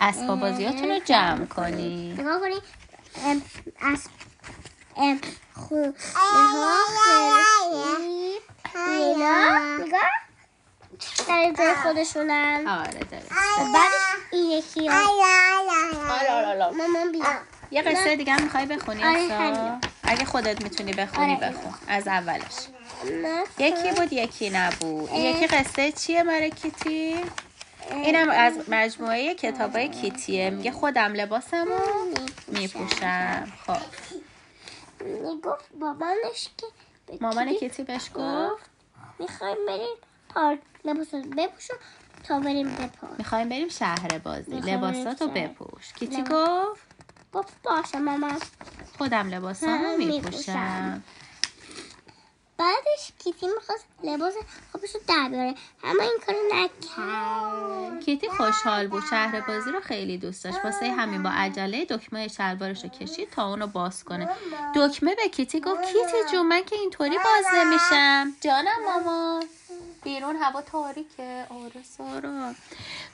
اسباب 0.00 0.40
بازیاتون 0.40 0.88
رو 0.90 0.98
جمع 1.04 1.46
کنیم 1.46 2.20
نگاه 2.20 2.40
کنی؟ 2.40 2.54
ام، 3.24 3.42
از 3.92 4.08
نگاه 9.78 10.00
در 11.28 11.52
جای 11.58 11.74
خودشونن. 11.74 12.64
آره 12.68 13.00
داره 13.10 13.22
بعدش 13.74 13.92
این 14.32 14.50
یکی 14.50 14.88
آره 14.88 15.00
آره 16.30 16.46
آره 16.46 16.76
مامان 16.76 17.12
بیا 17.12 17.24
یه 17.70 17.82
قصه 17.82 18.16
دیگه 18.16 18.32
هم 18.32 18.42
می‌خوای 18.42 18.66
بخونی؟ 18.66 19.04
آره، 19.04 19.18
اصلا 19.18 19.38
همین. 19.38 19.80
اگه 20.02 20.24
خودت 20.24 20.62
می‌تونی 20.62 20.92
بخونی. 20.92 21.36
بخون. 21.36 21.74
از 21.88 22.08
اولش. 22.08 22.68
یکی 23.58 23.92
بود 23.96 24.12
یکی 24.12 24.50
نبود. 24.50 25.10
یکی 25.12 25.46
قصه 25.46 25.92
چیه 25.92 26.24
برای 26.24 26.50
کیتی؟ 26.50 27.16
اینم 27.90 28.30
از 28.30 28.52
مجموعه 28.68 29.34
کتابای 29.34 29.88
کیتیه. 29.88 30.50
میگه 30.50 30.70
خودم 30.70 31.12
لباسمو 31.12 31.78
میپوشم. 32.48 33.52
خب. 33.66 33.76
می‌گفت 35.04 35.64
بابانش 35.80 36.48
که 36.56 36.66
مامان 37.20 37.54
کیتی 37.54 37.82
بهش 37.82 38.10
گفت؟ 38.14 38.70
می‌خوایم 39.18 39.56
بریم 39.66 39.96
پارک 40.28 40.58
لباس 40.84 41.14
رو 41.14 41.22
بپوشم 41.22 41.74
تا 42.24 42.40
بریم 42.40 42.68
به 42.68 42.86
پارک 42.86 43.12
می‌خوایم 43.18 43.48
بریم 43.48 43.68
شهر 43.68 44.18
بازی. 44.18 44.50
لباساتو. 44.50 45.28
بپوش. 45.28 45.92
کیتی. 45.92 46.22
گفت؟ 46.22 46.80
گفت 47.32 47.62
باشه 47.62 47.98
مامان. 47.98 48.38
خودم 48.98 49.28
لباسامو 49.28 49.96
می‌پوشم. 49.96 51.02
بعدش 52.58 53.12
کیتی 53.24 53.46
می‌خواست 53.46 53.84
لباس 54.04 54.34
خوبش 54.72 54.94
رو 54.94 55.00
در 55.08 55.28
بیاره. 55.28 55.54
اما 55.84 56.02
این 56.02 56.18
کارو 56.26 56.38
نکرد. 56.52 58.04
کیتی 58.04 58.28
خوشحال 58.28 58.86
بود. 58.88 59.02
شهر 59.10 59.40
بازی 59.40 59.70
رو 59.70 59.80
خیلی 59.80 60.18
دوست 60.18 60.44
داشت. 60.44 60.58
واسه 60.64 60.92
همین 60.92 61.22
با 61.22 61.30
عجله 61.30 61.84
دکمه 61.84 62.28
شلوارش 62.28 62.84
رو 62.84 62.88
کشید 62.90 63.30
تا 63.30 63.48
اونو 63.48 63.66
باز 63.66 64.04
کنه. 64.04 64.28
دکمه 64.76 65.14
به 65.14 65.28
کیتی 65.28 65.60
گفت 65.60 65.82
کیتی 65.82 66.32
جون 66.32 66.46
من 66.46 66.64
که 66.64 66.76
اینطوری 66.76 67.16
باز 67.16 67.44
نمیشم. 67.54 68.32
جانم 68.40 68.84
مامان 68.84 69.44
بیرون 70.04 70.36
هوا 70.36 70.62
تاریکه. 70.62 71.46
آره 71.50 71.82
سارا. 71.98 72.54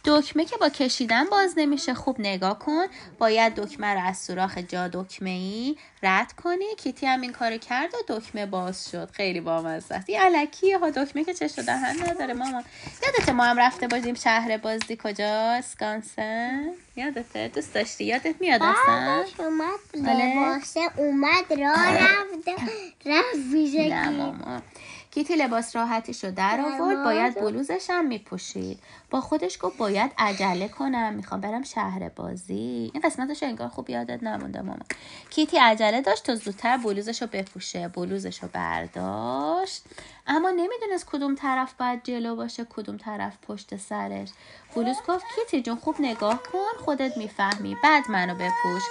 دکمه 0.04 0.44
که 0.44 0.56
با 0.56 0.68
کشیدن 0.68 1.24
باز 1.24 1.54
نمیشه. 1.56 1.94
خوب 1.94 2.20
نگاه 2.20 2.58
کن. 2.58 2.86
باید 3.18 3.54
دکمه 3.54 3.94
رو 3.94 4.06
از 4.06 4.18
سوراخ 4.18 4.58
جا 4.58 4.88
دکمه 4.88 5.30
ای 5.30 5.76
رد 6.02 6.32
کنی. 6.32 6.74
کیتی 6.78 7.06
هم 7.06 7.20
این 7.20 7.32
کارو 7.32 7.58
کرد 7.58 7.94
و 7.94 8.18
دکمه 8.18 8.46
باز 8.46 8.90
شد. 8.90 9.10
خیلی 9.10 9.31
بامزه 9.40 9.94
است. 9.94 10.10
یه 10.10 10.20
علکیه 10.20 10.78
ها 10.78 10.90
دکمه 10.90 11.24
که 11.24 11.34
چش 11.34 11.58
دهن 11.58 11.96
نداره 12.10 12.34
مامان. 12.34 12.64
یادت 13.02 13.28
ما 13.28 13.44
هم 13.44 13.58
رفته 13.58 13.88
بودیم 13.88 14.14
شهر 14.14 14.56
بازی. 14.56 14.98
کجا 15.04 15.52
اسکانسن 15.58 16.66
یادته؟ 16.96 17.48
دوست 17.48 17.74
داشتی؟ 17.74 18.04
یادت 18.04 18.34
میاد 18.40 18.62
اصلا؟ 18.62 18.74
بعدش 18.86 19.40
اومد 19.40 20.08
آره. 20.08 20.36
لباسه 20.36 20.80
اومد 20.96 21.52
راه 21.60 21.94
رفت 21.96 22.48
رفت 23.06 23.36
ماما 24.06 24.62
کیتی 25.14 25.36
لباس 25.36 25.76
راحتیشو 25.76 26.30
در 26.30 26.60
آورد 26.60 27.04
باید 27.04 27.34
بلوزش 27.34 27.86
هم 27.90 28.06
میپوشید. 28.06 28.78
با 29.10 29.20
خودش 29.20 29.58
گفت 29.60 29.76
باید 29.76 30.12
عجله 30.18 30.68
کنم 30.68 31.14
می‌خوام 31.14 31.40
برم 31.40 31.62
شهر 31.62 32.08
بازی. 32.08 32.90
این 32.94 33.02
قسمتش 33.04 33.42
انگار 33.42 33.68
خوب 33.68 33.90
یادت 33.90 34.22
نمونده 34.22 34.62
ماما 34.62 34.78
کیتی 35.30 35.58
عجله 35.58 36.00
داشت 36.00 36.24
تا 36.24 36.34
زودتر 36.34 36.76
بلوزش 36.76 37.22
رو 37.22 37.28
بپوشه 37.32 37.88
بلوزش 37.88 38.42
رو 38.42 38.48
برداشت. 38.52 39.84
اما 40.26 40.50
نمی‌دونست 40.50 41.06
کدوم 41.06 41.34
طرف 41.34 41.72
باید 41.74 42.04
جلو 42.04 42.36
باشه 42.36 42.66
کدوم 42.70 42.96
طرف 42.96 43.32
پشت 43.48 43.76
سرش. 43.76 44.28
بلوز 44.76 44.96
گفت 45.08 45.24
کیتی 45.34 45.62
جون 45.62 45.76
خوب 45.76 45.96
نگاه 45.98 46.42
کن 46.42 46.84
خودت 46.84 47.16
می‌فهمی. 47.16 47.76
بعد 47.82 48.10
منو 48.10 48.34
بپوش. 48.34 48.82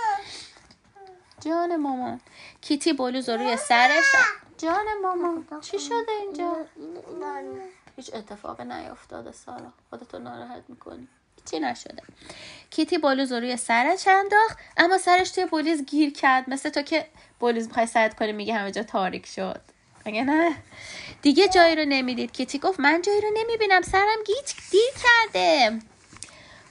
جان 1.46 1.76
مامان. 1.76 2.20
کیتی 2.62 2.94
بلوز 2.94 3.30
رو 3.30 3.38
روی 3.38 3.58
سرش 3.58 4.06
جان 4.62 4.86
مامان 5.04 5.46
چی 5.62 5.80
شده 5.80 6.12
اینجا؟ 6.22 6.56
هیچ 7.96 8.14
اتفاق 8.14 8.62
نیفتاده 8.62 9.32
سارا. 9.32 9.74
خودتو 9.90 10.20
ناراحت 10.20 10.64
می‌کنی. 10.68 11.08
چی 11.52 11.60
نشده. 11.60 12.04
کیتی 12.70 12.98
بلوز 12.98 13.32
رو 13.32 13.40
روی 13.40 13.58
سرش 13.58 14.08
انداخت 14.08 14.58
اما 14.78 14.98
سرش 14.98 15.32
توی 15.32 15.46
بلوز 15.46 15.86
گیر 15.86 16.14
کرد. 16.14 16.50
مثل 16.50 16.70
تو 16.70 16.82
که 16.82 17.08
بلوز 17.40 17.68
می‌خوای 17.68 17.86
سرت 17.86 18.16
کنی 18.20 18.32
میگه 18.32 18.54
همه 18.54 18.72
جا 18.72 18.84
تاریک 18.84 19.26
شد. 19.26 19.62
اگه 20.06 20.24
نه؟ 20.24 20.56
دیگه 21.22 21.48
جایی 21.48 21.76
رو 21.76 21.86
نمی‌دید. 21.86 22.32
کیتی 22.32 22.60
گفت 22.60 22.80
من 22.80 23.02
جایی 23.02 23.22
رو 23.22 23.30
نمی‌بینم. 23.34 23.82
سرم 23.82 24.24
گیج 24.26 24.54
دیر 24.72 24.92
کرده. 25.04 25.80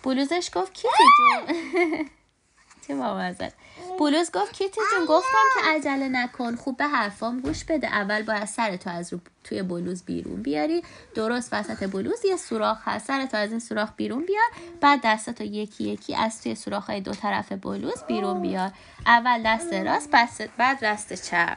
بلوزش 0.02 0.50
گفت 0.54 0.72
کیتی 0.72 1.04
جون. 1.18 1.56
چه 2.86 2.94
بامزه. 2.96 3.52
بلوز 4.00 4.30
گفت 4.32 4.52
کیتی 4.52 4.80
جون 4.96 5.06
گفتم 5.06 5.44
که 5.54 5.70
عجله 5.70 6.08
نکن. 6.08 6.56
خوب 6.56 6.76
به 6.76 6.86
حرفام 6.86 7.40
گوش 7.40 7.64
بده. 7.64 7.86
اول 7.86 8.22
باید 8.22 8.44
سرتو 8.44 8.90
از 8.90 9.12
رو 9.12 9.20
توی 9.44 9.62
بلوز 9.62 10.02
بیرون 10.02 10.42
بیاری. 10.42 10.82
درست 11.14 11.52
وسط 11.52 11.90
بلوز 11.90 12.24
یه 12.24 12.36
سوراخ 12.36 12.78
هست. 12.84 13.06
سرتو 13.06 13.36
از 13.36 13.50
این 13.50 13.60
سوراخ 13.60 13.88
بیرون 13.96 14.26
بیار. 14.26 14.50
بعد 14.80 15.00
دستتو 15.04 15.44
یکی 15.44 15.84
یکی 15.84 16.14
از 16.14 16.42
توی 16.42 16.54
سوراخ 16.54 16.86
های 16.86 17.00
دو 17.00 17.12
طرف 17.12 17.52
بلوز 17.52 18.04
بیرون 18.08 18.42
بیار. 18.42 18.72
اول 19.06 19.42
دست 19.46 19.72
راست 19.72 20.10
بعد 20.56 20.78
دست 20.82 21.30
چپ. 21.30 21.56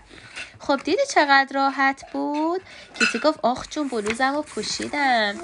خب 0.59 0.77
دیدی 0.83 1.01
چقدر 1.13 1.55
راحت 1.55 2.12
بود؟ 2.13 2.62
کیتی 3.00 3.19
گفت 3.19 3.39
آخ 3.43 3.67
چون 3.69 3.88
بلوزم 3.88 4.35
رو 4.35 4.41
پوشیدم 4.41 5.35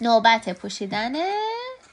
نوبت 0.00 0.58
پوشیدن 0.58 1.12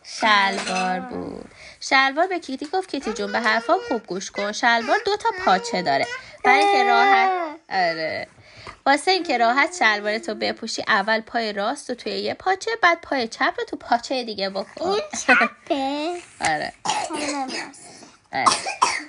شلوار 0.08 1.00
بود. 1.00 1.46
شلوار 1.80 2.28
به 2.28 2.40
کیتی 2.40 2.68
گفت 2.74 2.90
کیتی 2.90 3.14
جون 3.14 3.32
به 3.32 3.40
حرفام 3.40 3.80
خوب 3.88 4.06
گوش 4.08 4.32
کن. 4.32 4.52
شلوار 4.52 4.98
دو 5.06 5.18
تا 5.18 5.30
پاچه 5.46 5.82
داره. 5.82 6.06
برای 6.44 6.60
اینکه 6.60 6.84
راحت 6.84 7.30
آره. 7.70 8.28
واسه 8.86 9.12
اینکه 9.12 9.38
راحت 9.38 9.76
شلوار 9.80 10.18
تو 10.18 10.36
بپوشی 10.36 10.84
اول 10.88 11.22
پای 11.22 11.54
راست 11.54 11.90
رو 11.90 11.96
توی 11.96 12.12
یه 12.12 12.34
پاچه 12.34 12.72
بعد 12.82 13.02
پای 13.02 13.28
چپ 13.28 13.54
رو 13.58 13.64
تو 13.66 13.78
پاچه 13.78 14.24
دیگه 14.24 14.50
بکن. 14.50 14.90
این 14.90 15.02
چپه؟ 15.28 16.14
آره. 16.42 16.74
آره. 18.34 18.46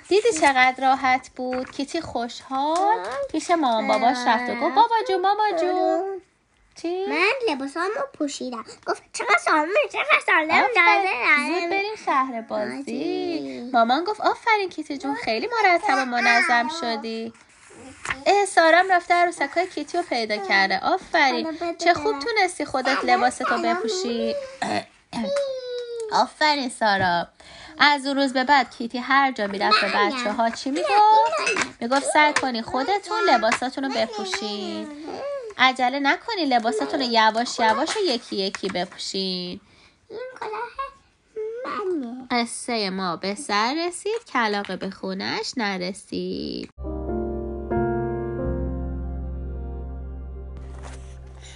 دیدی 0.09 0.31
چقدر 0.41 0.75
راحت 0.81 1.29
بود؟ 1.35 1.71
کیتی 1.71 2.01
خوشحال. 2.01 2.97
پیش 3.31 3.51
مامان 3.51 3.87
باباش 3.87 4.17
رفت 4.27 4.49
و 4.49 4.55
گفت 4.55 4.75
بابا 4.75 4.95
جون 5.09 5.21
ماما 5.21 5.43
جون. 5.61 6.21
چی؟ 6.81 7.05
من 7.05 7.31
لباسامو 7.49 7.89
پوشیدم. 8.17 8.65
گفت 8.87 9.03
چقدر 9.13 9.37
سالمه 9.37 9.73
چقدر 9.91 10.21
سالم 10.25 10.51
آفرین. 10.51 11.59
زود 11.59 11.69
بریم 11.69 11.95
شهر 12.05 12.41
بازی. 12.41 13.69
مامان 13.73 14.03
گفت 14.03 14.21
آفرین 14.21 14.69
کیتی 14.69 14.97
جون 14.97 15.15
خیلی 15.15 15.47
مرتب 15.47 15.97
و 15.97 16.05
منظم 16.05 16.69
شدی. 16.81 17.33
اه 18.25 18.45
سارم 18.45 18.91
رفته 18.91 19.13
عروسکای 19.13 19.67
کیتی 19.67 19.97
رو 19.97 20.03
پیدا 20.03 20.37
کرده. 20.37 20.79
آفرین. 20.79 21.57
چه 21.77 21.93
خوب. 21.93 22.19
تونستی 22.19 22.65
خودت 22.65 22.97
لباستو 23.03 23.57
بپوشی. 23.63 24.35
آفرین 26.11 26.69
سارا 26.69 27.27
از 27.79 28.07
اون 28.07 28.15
روز 28.15 28.33
به 28.33 28.43
بعد 28.43 28.75
کیتی 28.77 28.97
هر 28.97 29.31
جا 29.31 29.47
می‌رفت 29.47 29.81
به 29.81 29.87
بچه 29.87 30.31
ها 30.31 30.49
چی 30.49 30.71
می‌گفت؟ 30.71 31.79
می‌گفت 31.79 32.03
سعی 32.13 32.33
کنی 32.33 32.61
خودتون 32.61 33.19
لباساتون 33.27 33.83
رو 33.83 33.89
بپوشین. 33.89 34.87
عجله 35.59 35.99
نکنی 35.99 36.45
لباساتون 36.45 36.99
رو 36.99 37.05
یواش 37.11 37.59
یواش 37.59 37.97
و 37.97 37.99
یکی 38.05 38.35
یکی 38.35 38.67
بپوشین. 38.67 39.59
این 40.09 40.19
کلاه 40.39 40.61
منه. 41.65 42.27
قصه 42.31 42.89
ما 42.89 43.15
به 43.15 43.35
سر 43.35 43.75
رسید 43.87 44.25
کلاقه 44.33 44.75
به 44.75 44.89
خونش 44.89 45.53
نرسید. 45.57 46.69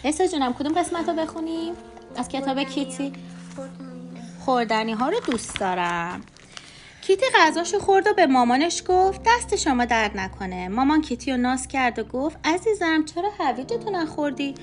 سارا 0.04 0.28
جونم 0.28 0.54
کدوم 0.54 0.74
قسمت 0.80 1.10
رو 1.10 1.16
بخونیم؟ 1.16 1.74
از 2.16 2.30
کتاب 2.30 2.64
کیتی؟ 2.64 3.14
خوردنی. 4.46 4.94
ها 4.94 5.10
رو 5.10 5.20
دوست 5.20 5.60
دارم. 5.60 6.22
کیتی 7.08 7.26
غذاشو 7.36 7.80
خورد 7.80 8.08
و 8.08 8.14
به 8.14 8.26
مامانش 8.26 8.84
گفت 8.88 9.22
دست 9.26 9.56
شما 9.56 9.86
درد 9.86 10.18
نکنه. 10.18 10.68
مامان 10.68 11.02
کیتی 11.02 11.32
رو 11.32 11.38
ناز 11.38 11.68
کرد 11.68 12.00
و 12.00 12.04
گفت 12.04 12.38
عزیزم 12.44 13.06
چرا 13.06 13.30
هویجتو 13.40 13.90
نخوردی؟ 13.90 14.56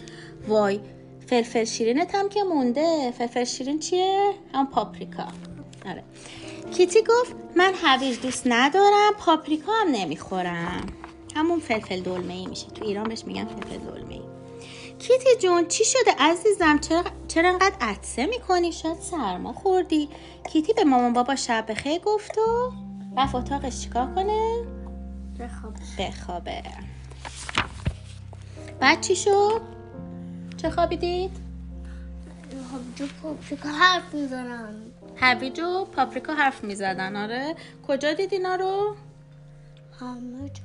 وای 0.49 0.81
فلفل 1.27 1.65
شیرینت 1.65 2.15
هم 2.15 2.29
که 2.29 2.43
مونده. 2.43 3.11
فلفل 3.19 3.45
شیرین 3.45 3.79
چیه؟ 3.79 4.33
هم 4.55 4.67
پاپریکا. 4.67 5.27
آره. 5.87 6.03
کیتی 6.77 7.03
گفت 7.03 7.35
من 7.57 7.73
هویج 7.85 8.21
دوست 8.21 8.43
ندارم 8.47 9.13
پاپریکا 9.19 9.73
هم 9.73 9.89
نمی‌خورم. 9.89 10.87
همون 11.37 11.61
فلفل 11.61 12.01
دلمه 12.01 12.35
ای 12.35 12.47
میشه. 12.47 12.67
تو 12.67 12.85
ایران 12.85 13.09
بهش 13.09 13.25
میگن 13.25 13.45
فلفل 13.45 13.79
دلمه. 13.79 14.10
کیتی 15.01 15.37
جون 15.41 15.69
چی 15.69 15.85
شده 15.85 16.15
عزیزم؟ 16.19 16.79
چرا 16.79 17.05
چرا 17.29 17.49
انقدر 17.49 17.77
عطسه 17.81 18.27
می‌کنی؟ 18.27 18.73
شاید 18.73 19.01
سرما 19.01 19.53
خوردی. 19.53 20.09
کیتی 20.53 20.73
به 20.73 20.85
مامان 20.85 21.13
بابا 21.13 21.37
شب 21.37 21.65
بخیر 21.69 22.01
گفت 22.01 22.39
و 22.39 22.73
رفت 23.17 23.35
اتاقش 23.35 23.81
چیکار 23.81 24.15
کنه؟ 24.15 24.65
بخواب 25.41 25.75
بخوابه. 25.99 26.63
بعد 28.81 29.01
چی 29.01 29.17
شد؟ 29.17 29.61
چه 30.57 30.71
خوابی 30.71 30.97
دید 30.97 31.31
خب 32.51 32.97
جو 32.97 33.07
پاپریکا 33.23 33.69
حرف 33.69 34.15
می‌زنم 34.15 34.75
هویج 35.17 35.61
و 35.61 35.85
پاپریکا 35.85 36.35
حرف 36.35 36.65
می‌زدن. 36.65 37.17
آره. 37.17 37.55
کجا 37.89 38.13
دید 38.13 38.33
اینا 38.33 38.55
رو؟ 38.55 38.97
همه 40.01 40.49
جا. 40.49 40.63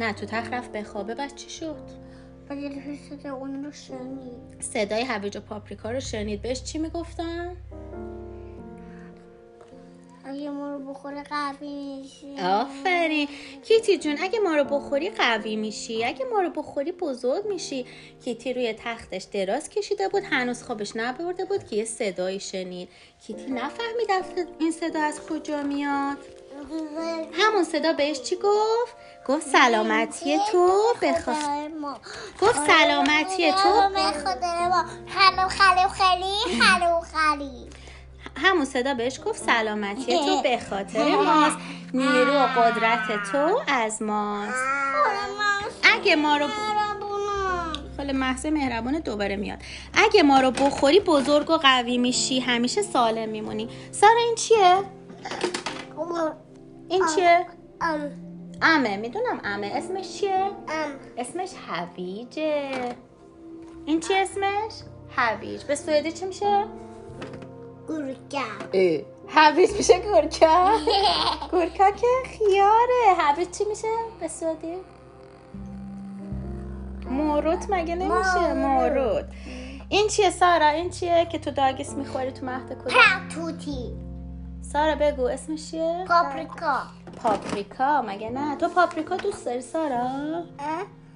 نه 0.00 0.12
تو 0.12 0.26
تخت 0.26 0.52
رفت 0.52 0.72
بخوابه. 0.72 1.14
بعد 1.14 1.34
چی 1.34 1.50
شد؟ 1.50 2.01
ولی 2.50 2.82
اون 3.24 3.64
رو 3.64 3.72
شنید. 3.72 4.60
صدای 4.60 5.02
هویج 5.02 5.36
و 5.36 5.40
پاپریکا 5.40 5.90
رو 5.90 6.00
شنید. 6.00 6.42
بهش 6.42 6.62
چی 6.62 6.78
می‌گفتن؟ 6.78 7.56
اگه 10.24 10.50
ما 10.50 10.70
رو 10.70 10.78
بخوره 10.78 11.22
قوی 11.22 11.96
میشی. 12.02 12.36
آفرین. 12.40 13.28
کیتی 13.64 13.98
جون 13.98 14.16
اگه 14.22 14.38
ما 14.38 14.56
رو 14.56 14.64
بخوری 14.64 15.10
قوی 15.10 15.56
میشی. 15.56 16.04
اگه 16.04 16.24
ما 16.24 16.40
رو 16.40 16.50
بخوری 16.50 16.92
بزرگ 16.92 17.46
میشی. 17.46 17.86
کیتی 18.24 18.52
روی 18.52 18.74
تختش 18.78 19.22
دراز 19.22 19.68
کشیده 19.68 20.08
بود. 20.08 20.22
هنوز 20.30 20.62
خوابش 20.62 20.92
نبرده 20.96 21.44
بود 21.44 21.66
که 21.66 21.76
یه 21.76 21.84
صدایی 21.84 22.40
شنید. 22.40 22.88
کیتی 23.26 23.50
نفهمید 23.50 24.10
این 24.58 24.70
صدا 24.70 25.00
از 25.00 25.20
کجا 25.20 25.62
میاد. 25.62 26.18
همون 27.32 27.64
صدا 27.64 27.92
بهش 27.92 28.20
چی 28.20 28.36
گفت؟ 28.36 28.94
گفت 29.26 29.46
سلامتی 29.46 30.38
تو 30.52 30.70
بخوا 31.02 31.34
ما. 31.80 31.96
گفت 32.40 32.66
سلامتی 32.66 33.52
تو. 33.52 33.58
خلو 35.08 35.88
خلی 35.88 36.60
هلو 36.60 37.00
خلی. 37.00 37.68
همون 38.36 38.64
صدا 38.64 38.94
بهش 38.94 39.20
گفت 39.26 39.42
سلامتی 39.44 40.18
تو 40.18 40.42
به 40.48 40.58
خاطر 40.70 41.16
ماست. 41.16 41.56
نیرو 41.94 42.34
و 42.34 42.46
قدرت 42.46 43.22
تو 43.32 43.60
از 43.68 44.02
ماست. 44.02 44.64
اگه 45.94 46.16
ما 46.16 46.36
رو 46.36 46.46
خاله 47.96 48.12
محض 48.12 48.46
مهربان 48.46 48.98
دوباره 48.98 49.36
میاد. 49.36 49.58
اگه 49.94 50.22
ما 50.22 50.40
رو 50.40 50.50
بخوری 50.50 51.00
بزرگ 51.00 51.50
و 51.50 51.56
قوی 51.56 51.98
میشی 51.98 52.40
همیشه 52.40 52.82
سالم 52.82 53.28
میمونی. 53.28 53.68
سارا 53.92 54.20
این 54.26 54.34
چیه؟ 54.34 54.78
این 56.92 57.06
چیه؟ 57.14 57.46
امه. 58.62 58.96
می‌دونم 58.96 59.40
امه. 59.44 59.66
اسمش 59.66 60.18
چیه؟ 60.18 60.50
اسمش 61.18 61.50
هویجه. 61.68 62.94
این 63.84 64.00
چی 64.00 64.14
اسمش؟ 64.14 64.72
هویج. 65.16 65.64
به 65.64 65.74
سوئدی 65.74 66.12
چی 66.12 66.24
میشه؟ 66.24 66.64
گرگم 67.88 68.98
هویج 69.28 69.70
میشه 69.72 69.98
گورکا. 69.98 70.70
گورکا 71.50 71.90
که 71.90 72.06
خیاره. 72.26 73.14
هویج 73.18 73.50
چی 73.50 73.64
میشه 73.64 73.88
به 74.20 74.28
سوئدی؟ 74.28 74.74
morot 77.10 77.66
مگه 77.70 77.94
نمیشه؟ 77.94 78.52
morot 78.54 79.24
این 79.88 80.08
چیه 80.08 80.30
سارا؟ 80.30 80.68
این 80.68 80.90
چیه 80.90 81.26
که 81.32 81.38
تو 81.38 81.50
dagis 81.50 81.92
می‌خوری 81.94 82.30
تو 82.32 82.46
مهد 82.46 82.78
کودک؟ 82.84 83.28
توتی 83.34 84.11
سارا 84.72 84.94
بگو 84.94 85.24
اسمش 85.24 85.70
چیه؟ 85.70 86.04
paprika. 86.08 86.82
paprika 87.22 88.02
مگه 88.02 88.30
نه؟ 88.30 88.56
تو 88.56 88.68
پاپریکا 88.68 89.16
دوست 89.16 89.44
داری 89.44 89.60
سارا؟ 89.60 90.08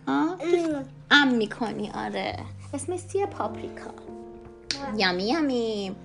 آه؟ 0.09 0.37
دوست- 0.37 0.91
ام 1.11 1.29
می‌کنی 1.35 1.91
آره. 1.95 2.37
اسمش 2.75 3.07
چیه 3.07 3.27
paprika؟ 3.27 3.91
yummy 4.97 5.23
yummy. 5.29 5.97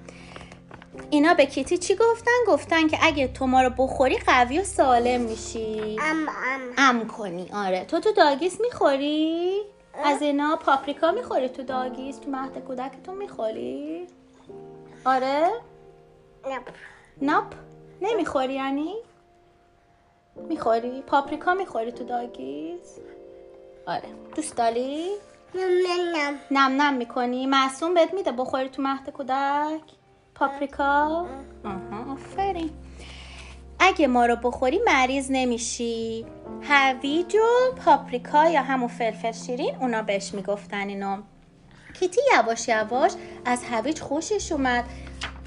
اینا 1.09 1.33
به 1.33 1.45
کیتی 1.45 1.77
چی 1.77 1.95
گفتن؟ 1.95 2.31
گفتن 2.47 2.87
که 2.87 2.97
اگه 3.01 3.27
تو 3.27 3.47
ما 3.47 3.61
رو 3.61 3.69
بخوری 3.77 4.17
قوی 4.17 4.59
و 4.59 4.63
سالم 4.63 5.21
میشی. 5.21 5.97
ام 6.01 6.17
ام. 6.29 6.61
ام 6.77 7.07
کنی 7.07 7.49
آره. 7.53 7.85
تو 7.85 7.99
تو 7.99 8.11
dagis 8.12 8.62
می‌خوری؟ 8.61 9.61
از 10.03 10.21
اینا 10.21 10.55
پاپریکا 10.55 11.11
می‌خوری 11.11 11.49
تو 11.49 11.63
داگیس؟ 11.63 12.17
تو 12.19 12.31
مهد 12.31 12.57
کودکتون 12.67 13.17
می‌خوری؟ 13.17 14.07
آره؟ 15.05 15.49
نپ. 16.51 16.69
ناپ 17.21 17.54
نمی‌خوری 18.02 18.54
یعنی؟ 18.54 18.95
می‌خوری؟ 20.36 21.02
پاپریکا 21.02 21.54
می‌خوری 21.54 21.91
تو 21.91 22.04
داگیس؟ 22.04 22.97
آره 23.88 24.10
دوست 24.36 24.58
داری؟ 24.58 25.08
نم 25.56 25.62
نم 25.62 26.15
نم 26.15 26.39
نم 26.52 26.82
نم 26.82 26.93
می‌کنی؟ 26.93 27.45
معصوم 27.45 27.93
بهت 27.93 28.13
میده 28.13 28.32
بخوری 28.32 28.69
تو 28.69 28.82
مهد 28.82 29.10
کودک؟ 29.10 29.82
پاپریکا؟ 30.36 31.28
آها 31.65 32.13
آفرین 32.13 32.69
اگه 33.80 34.08
ما 34.08 34.26
رو 34.26 34.36
بخوری 34.36 34.80
مریض 34.86 35.28
نمیشی 35.30 36.26
هویج 36.62 37.36
و 37.36 37.76
پاپریکا 37.86 38.50
یا 38.50 38.62
همون 38.62 38.88
فلفل 38.88 39.32
شیرین 39.32 39.76
اونا 39.76 40.02
بهش 40.02 40.34
می‌گفتن 40.34 40.88
اینو 40.88 41.17
کیتی 42.00 42.21
یواش 42.36 42.67
یواش 42.67 43.12
از 43.45 43.63
هویج 43.63 44.00
خوشش 44.00 44.52
اومد 44.52 44.86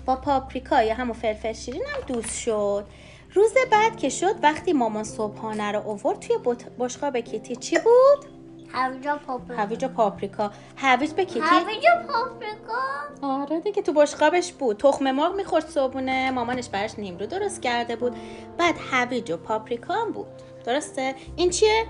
با 0.07 0.17
پاپریکا 0.17 0.83
یا 0.83 0.95
همون 0.95 1.13
فلفل 1.13 1.53
شیرین 1.53 1.85
هم 1.95 2.15
دوست 2.15 2.39
شد. 2.39 2.87
روز 3.35 3.55
بعد 3.73 3.97
که 3.97 4.09
شد 4.09 4.35
وقتی 4.43 4.73
مامان 4.73 5.05
صبحانه 5.05 5.73
رو 5.73 5.89
اوورد 5.89 6.19
توی 6.19 6.37
بشقاب 6.79 7.17
کیتی 7.17 7.57
چی 7.57 7.79
بود؟ 7.79 8.35
هویجا 8.73 9.17
پاپریکا. 9.17 9.63
هویج 9.63 9.85
پاپریکا. 9.85 10.51
هویج 10.77 11.13
به 11.13 11.25
کیتی؟ 11.25 11.47
هویجا 11.47 11.91
پاپریکا. 12.09 12.83
آره 13.23 13.61
دیگه 13.61 13.83
تو 13.83 13.93
بشقابش 13.93 14.53
بود. 14.53 14.77
تخم 14.77 15.11
مرغ 15.11 15.35
می‌خورد 15.35 15.69
صبحونه. 15.69 16.31
مامانش 16.31 16.69
براش 16.69 16.99
نیمرو 16.99 17.27
درست 17.27 17.63
کرده 17.63 17.97
بود. 17.97 18.17
بعد 18.59 18.75
هویج 18.91 19.31
و 19.31 19.37
پاپریکا 19.37 19.95
هم 19.95 20.13
بود. 20.13 20.27
درسته؟ 20.65 21.15
این 21.37 21.51
چیه؟ 21.51 21.87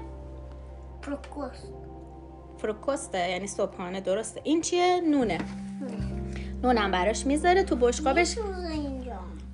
پروکوس 1.02 1.58
فروکسته 2.58 3.30
یعنی 3.30 3.46
صبحانه. 3.46 4.00
درسته. 4.00 4.40
این 4.44 4.60
چیه؟ 4.60 5.00
نونه. 5.00 5.38
نونم 6.64 6.90
براش 6.90 7.26
می‌ذاره 7.26 7.62
تو 7.62 7.76
بشقابش. 7.76 8.38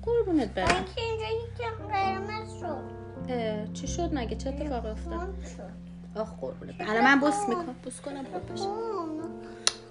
قربونت 0.01 0.53
برم. 0.53 0.85
چی 3.73 3.87
شد 3.87 4.09
مگه؟ 4.13 4.35
چه 4.35 4.49
اتفاقی 4.49 4.89
افتاد؟ 4.89 5.35
آخ 6.15 6.29
قربونت 6.41 6.75
الان 6.79 7.03
من 7.03 7.19
بوس 7.19 7.33
می‌کنم. 7.49 7.75
بوس 7.83 8.01
کنم 8.01 8.25
پاپش 8.25 8.61
اون. 8.61 9.21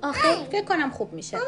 آخه 0.02 0.44
فکر 0.44 0.64
کنم 0.64 0.90
خوب 0.90 1.12
میشه. 1.12 1.37
نه 1.37 1.42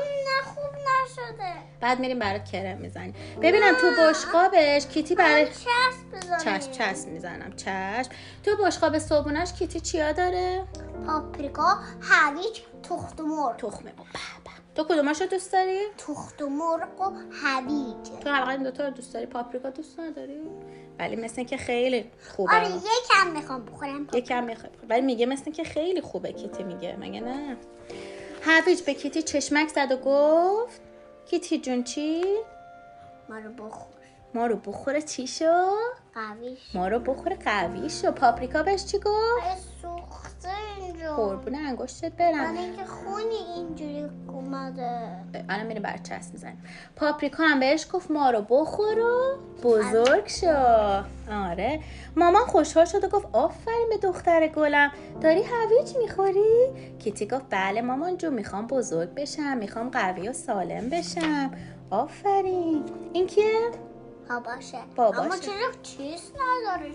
خوب 0.55 0.71
نشده. 0.75 1.53
بعد 1.81 2.01
میریم 2.01 2.19
برات 2.19 2.45
کرم 2.45 2.79
می‌زنیم. 2.79 3.15
ببینم 3.43 3.75
تو 3.81 3.87
بشقابش 4.03 4.87
کیتی 4.87 5.15
برای 5.15 5.47
چسب 5.47 6.39
چشم 6.45 6.71
چشم 6.71 7.09
می‌زنم. 7.09 7.53
چشم 7.57 8.11
تو 8.43 8.51
بشقاب 8.65 8.99
صبحونش 8.99 9.53
کیتی 9.53 9.81
چیا 9.81 10.13
داره؟ 10.13 10.65
پاپریکا 11.07 11.79
هویج 12.01 12.61
تخت 12.83 13.21
مرغ. 13.21 13.57
تخم 13.57 13.85
مرغ. 13.85 14.07
تو 14.75 14.85
کدوماشو 14.85 15.25
دوست 15.25 15.53
داری؟ 15.53 15.81
تخت 15.99 16.43
مرغ 16.43 17.01
و 17.01 17.13
هویج. 17.43 18.21
تو 18.21 18.31
حقیقت 18.31 18.49
این 18.49 18.63
دوتا 18.63 18.85
رو 18.85 18.91
دوست 18.91 19.15
داری؟ 19.15 19.27
پاپریکا 19.27 19.71
دوست 19.71 20.01
نداری؟ 20.01 20.41
ولی 20.99 21.17
مثل 21.17 21.45
که 21.45 21.57
خیلی 21.57 22.11
خوبه. 22.37 22.55
آره 22.55 22.67
یکم 22.69 23.31
می‌خوام 23.35 23.65
بخورم. 23.65 24.07
یکم 24.15 24.45
می‌خواد 24.45 24.73
ولی 24.89 25.01
میگه 25.01 25.27
مثل 25.27 25.51
که 25.51 25.65
خیلی 25.65 26.01
خوبه 26.01 26.33
کیتی 26.33 26.63
میگه. 26.63 26.97
مگه 27.01 27.21
نه؟ 27.21 27.57
هویج 28.43 28.83
به 28.83 28.95
کیتی 28.95 29.23
چشمک 29.23 29.69
زد 29.69 29.93
و 29.93 29.97
گفت 29.97 30.81
کیتی 31.27 31.59
جون 31.59 31.85
چی؟ 31.85 32.25
ما 33.29 33.39
رو 33.39 33.53
بخور. 33.53 33.93
ما 34.35 34.47
رو 34.47 34.57
بخوره 34.57 35.03
چی 35.03 35.27
شو؟ 35.27 35.77
قویش 36.15 36.59
ما 36.75 36.89
رو 36.89 36.99
بخوره 36.99 37.37
قوی 37.37 37.91
شو. 37.91 38.11
پاپریکا 38.11 38.63
بهش 38.63 38.85
چی 38.85 38.99
گفت؟ 38.99 39.43
آره 39.43 39.57
قربون 41.09 41.55
انگشتت 41.55 42.21
من 42.21 42.33
برم 42.33 42.57
اینکه 42.57 42.85
خونی 42.85 43.35
اینجوری 43.57 44.07
اومده. 44.29 45.01
الان 45.49 45.67
میریم 45.67 45.83
بر 45.83 45.97
چسب 45.97 46.35
پاپریکا 46.97 47.45
هم 47.45 47.61
بهش 47.61 47.87
گفت 47.93 48.11
ما 48.11 48.31
رو 48.31 48.43
بخور 48.51 48.99
و 48.99 49.37
بزرگ 49.63 50.29
شو. 50.29 51.03
آره. 51.33 51.81
مامان 52.17 52.43
خوشحال 52.43 52.85
شد 52.85 53.05
و 53.05 53.09
گفت 53.09 53.27
آفرین 53.33 53.89
به 53.91 53.97
دختر 53.97 54.47
گلم. 54.47 54.93
داری 55.21 55.43
هویج 55.43 55.97
می‌خوری؟ 55.97 56.67
کیتی 56.99 57.27
گفت 57.27 57.45
بله 57.51 57.83
مامان 57.83 58.17
جو 58.17 58.31
می‌خوام 58.31 58.67
بزرگ 58.67 59.15
بشم 59.15 59.57
می‌خوام 59.57 59.91
قوی 59.91 60.29
و 60.29 60.33
سالم 60.33 60.89
بشم. 60.89 61.51
آفرین. 61.91 62.85
این 63.13 63.27
کیه؟ 63.27 63.71
باباشه. 64.29 64.79
باباشه. 64.97 65.21
اما 65.21 65.37
چرا 65.37 65.73
چیز 65.83 66.33
نداره؟ 66.33 66.91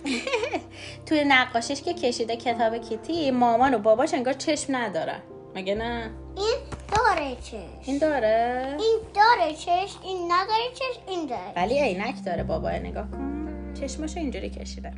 توی 1.06 1.24
نقاشش 1.28 1.82
که 1.82 1.94
کشیده 1.94 2.36
کتاب 2.36 2.78
کیتی 2.78 3.32
مامان 3.32 3.74
و 3.74 3.78
باباش 3.80 4.14
انگار 4.14 4.34
چشم 4.34 4.76
ندارن 4.76 5.22
مگه 5.56 5.76
نه؟ 5.76 6.12
این 6.38 6.56
داره 6.96 7.36
چش 7.36 7.88
این 7.88 7.98
داره؟ 7.98 8.76
این 8.80 9.00
داره 9.14 9.54
چش 9.54 9.96
این 10.04 10.32
نداره 10.32 10.74
چش 10.74 11.00
این 11.08 11.26
داره 11.26 11.54
ولی 11.56 11.80
عینک 11.80 12.26
داره 12.26 12.44
بابا 12.44 12.70
نگاه 12.70 13.12
کن. 13.12 13.74
چشماشو 13.82 14.20
اینجوری 14.20 14.50
کشیده. 14.50 14.92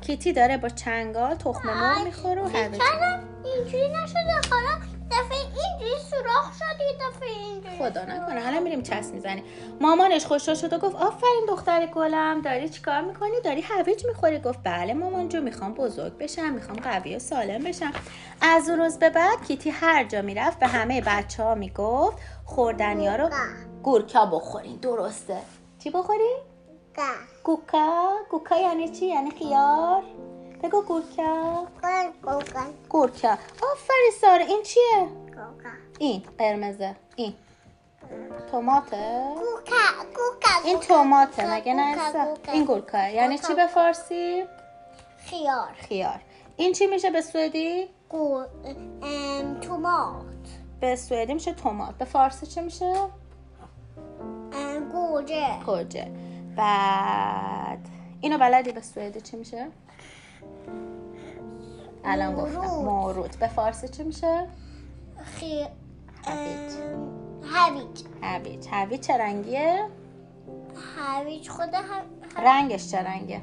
کیتی 0.00 0.32
داره 0.32 0.56
با 0.56 0.68
چنگال 0.68 1.34
تخم 1.34 1.68
مرغ 1.68 2.04
می‌خوره 2.04 2.42
و 2.42 2.50
کردم 2.50 3.22
اینجوری 3.44 3.88
نشده. 3.88 4.40
حالا 4.50 4.80
دفعه 6.34 6.48
اینجوری 6.48 6.48
سوراخ 6.48 6.54
شد. 6.54 6.80
یه 6.80 6.96
دفعه 7.08 7.90
خدا 7.90 8.02
نکنه. 8.02 8.44
حالا 8.44 8.60
میریم 8.60 8.82
چسب 8.82 9.14
می‌زنیم. 9.14 9.44
مامانش 9.80 10.26
خوشحال 10.26 10.54
شد 10.56 10.72
و 10.72 10.78
گفت 10.78 10.96
آفرین 10.96 11.46
دختر 11.48 11.86
گلم 11.86 12.40
داری 12.40 12.68
چیکار 12.68 13.00
می‌کنی؟ 13.00 13.40
داری 13.44 13.60
هویج 13.60 14.06
می‌خوری. 14.06 14.38
گفت 14.38 14.58
بله 14.64 14.94
مامان 14.94 15.28
جو 15.28 15.40
می‌خوام 15.40 15.74
بزرگ 15.74 16.18
بشم 16.18 16.52
می‌خوام 16.52 16.76
قوی 16.78 17.16
و 17.16 17.18
سالم 17.18 17.64
بشم. 17.64 17.92
از 18.40 18.68
اون 18.68 18.78
روز 18.78 18.98
به 18.98 19.10
بعد 19.10 19.44
کیتی 19.48 19.70
هر 19.70 20.04
جا 20.04 20.22
می‌رفت 20.22 20.58
به 20.58 20.66
همه 20.66 21.00
بچه 21.00 21.42
ها 21.42 21.54
می‌گفت 21.54 22.18
خوردنی 22.44 23.08
ها 23.08 23.16
رو 23.16 23.30
gurka 23.82 24.26
بخورین. 24.26 24.76
درسته. 24.76 25.38
چی 25.78 25.90
بخورین؟ 25.90 26.38
گوکا. 27.44 28.10
گوکا. 28.30 28.56
یعنی 28.56 28.88
چی؟ 28.88 29.06
یعنی 29.06 29.30
خیار؟ 29.30 30.02
بگو 30.62 30.82
gurka 30.82 31.66
gurka، 32.22 32.72
gurka 32.88 33.30
آفرین 33.72 34.12
ساره 34.20 34.44
این 34.44 34.62
چیه؟ 34.62 35.08
gurka. 35.26 35.83
این 35.98 36.22
قرمزه. 36.38 36.96
این 37.16 37.34
tomat 38.50 39.24
ه؟ 39.34 39.55
gurka 39.55 40.06
gurka 40.08 40.64
این 40.64 40.80
tomat 40.80 41.42
ه 41.42 41.54
مگه 41.54 41.74
نه. 41.74 41.96
این 42.52 42.64
gurka 42.64 43.08
یعنی 43.08 43.38
چی 43.38 43.54
به 43.54 43.66
فارسی؟ 43.66 44.44
خیار. 45.18 45.72
خیار. 45.88 46.20
این 46.56 46.72
چی 46.72 46.86
میشه 46.86 47.10
به 47.10 47.20
سوئدی؟ 47.20 47.88
گو 48.08 48.44
ام، 49.02 49.60
تومات. 49.60 50.24
به 50.80 50.96
سوئدی 50.96 51.34
میشه 51.34 51.52
تومات. 51.52 51.98
به 51.98 52.04
فارسی 52.04 52.46
چی 52.46 52.60
میشه؟ 52.60 52.94
ام، 54.52 54.88
گوجه. 54.92 55.60
گوجه. 55.66 56.10
بعد 56.56 57.88
اینو 58.20 58.38
بلدی 58.38 58.72
به 58.72 58.80
سوئدی 58.80 59.20
چی 59.20 59.36
میشه؟ 59.36 59.66
الان 62.04 62.34
گفتم. 62.34 62.60
موروت 62.60 63.36
به 63.36 63.48
فارسی 63.48 63.88
چی 63.88 64.02
میشه؟ 64.02 64.48
خی 65.24 65.66
هویج. 66.26 66.72
هویج. 67.52 68.02
هویج. 68.22 68.66
هویج 68.70 69.00
چه 69.00 69.18
رنگیه؟ 69.18 69.88
هویج 70.96 71.48
خود 71.48 71.72
ه- 71.72 72.36
ه- 72.36 72.40
رنگش 72.40 72.90
چه 72.90 72.98
رنگه؟ 72.98 73.40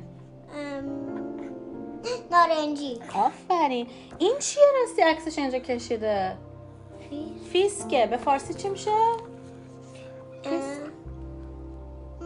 نارنجی. 2.31 2.99
آفرین. 3.15 3.87
این 4.17 4.33
چیه 4.39 4.63
راستی 4.81 5.01
عکسش 5.01 5.37
اینجا 5.39 5.59
کشیده؟ 5.59 6.37
فیسکه. 7.51 8.05
به 8.07 8.17
فارسی 8.17 8.53
چی 8.53 8.69
میشه؟ 8.69 8.91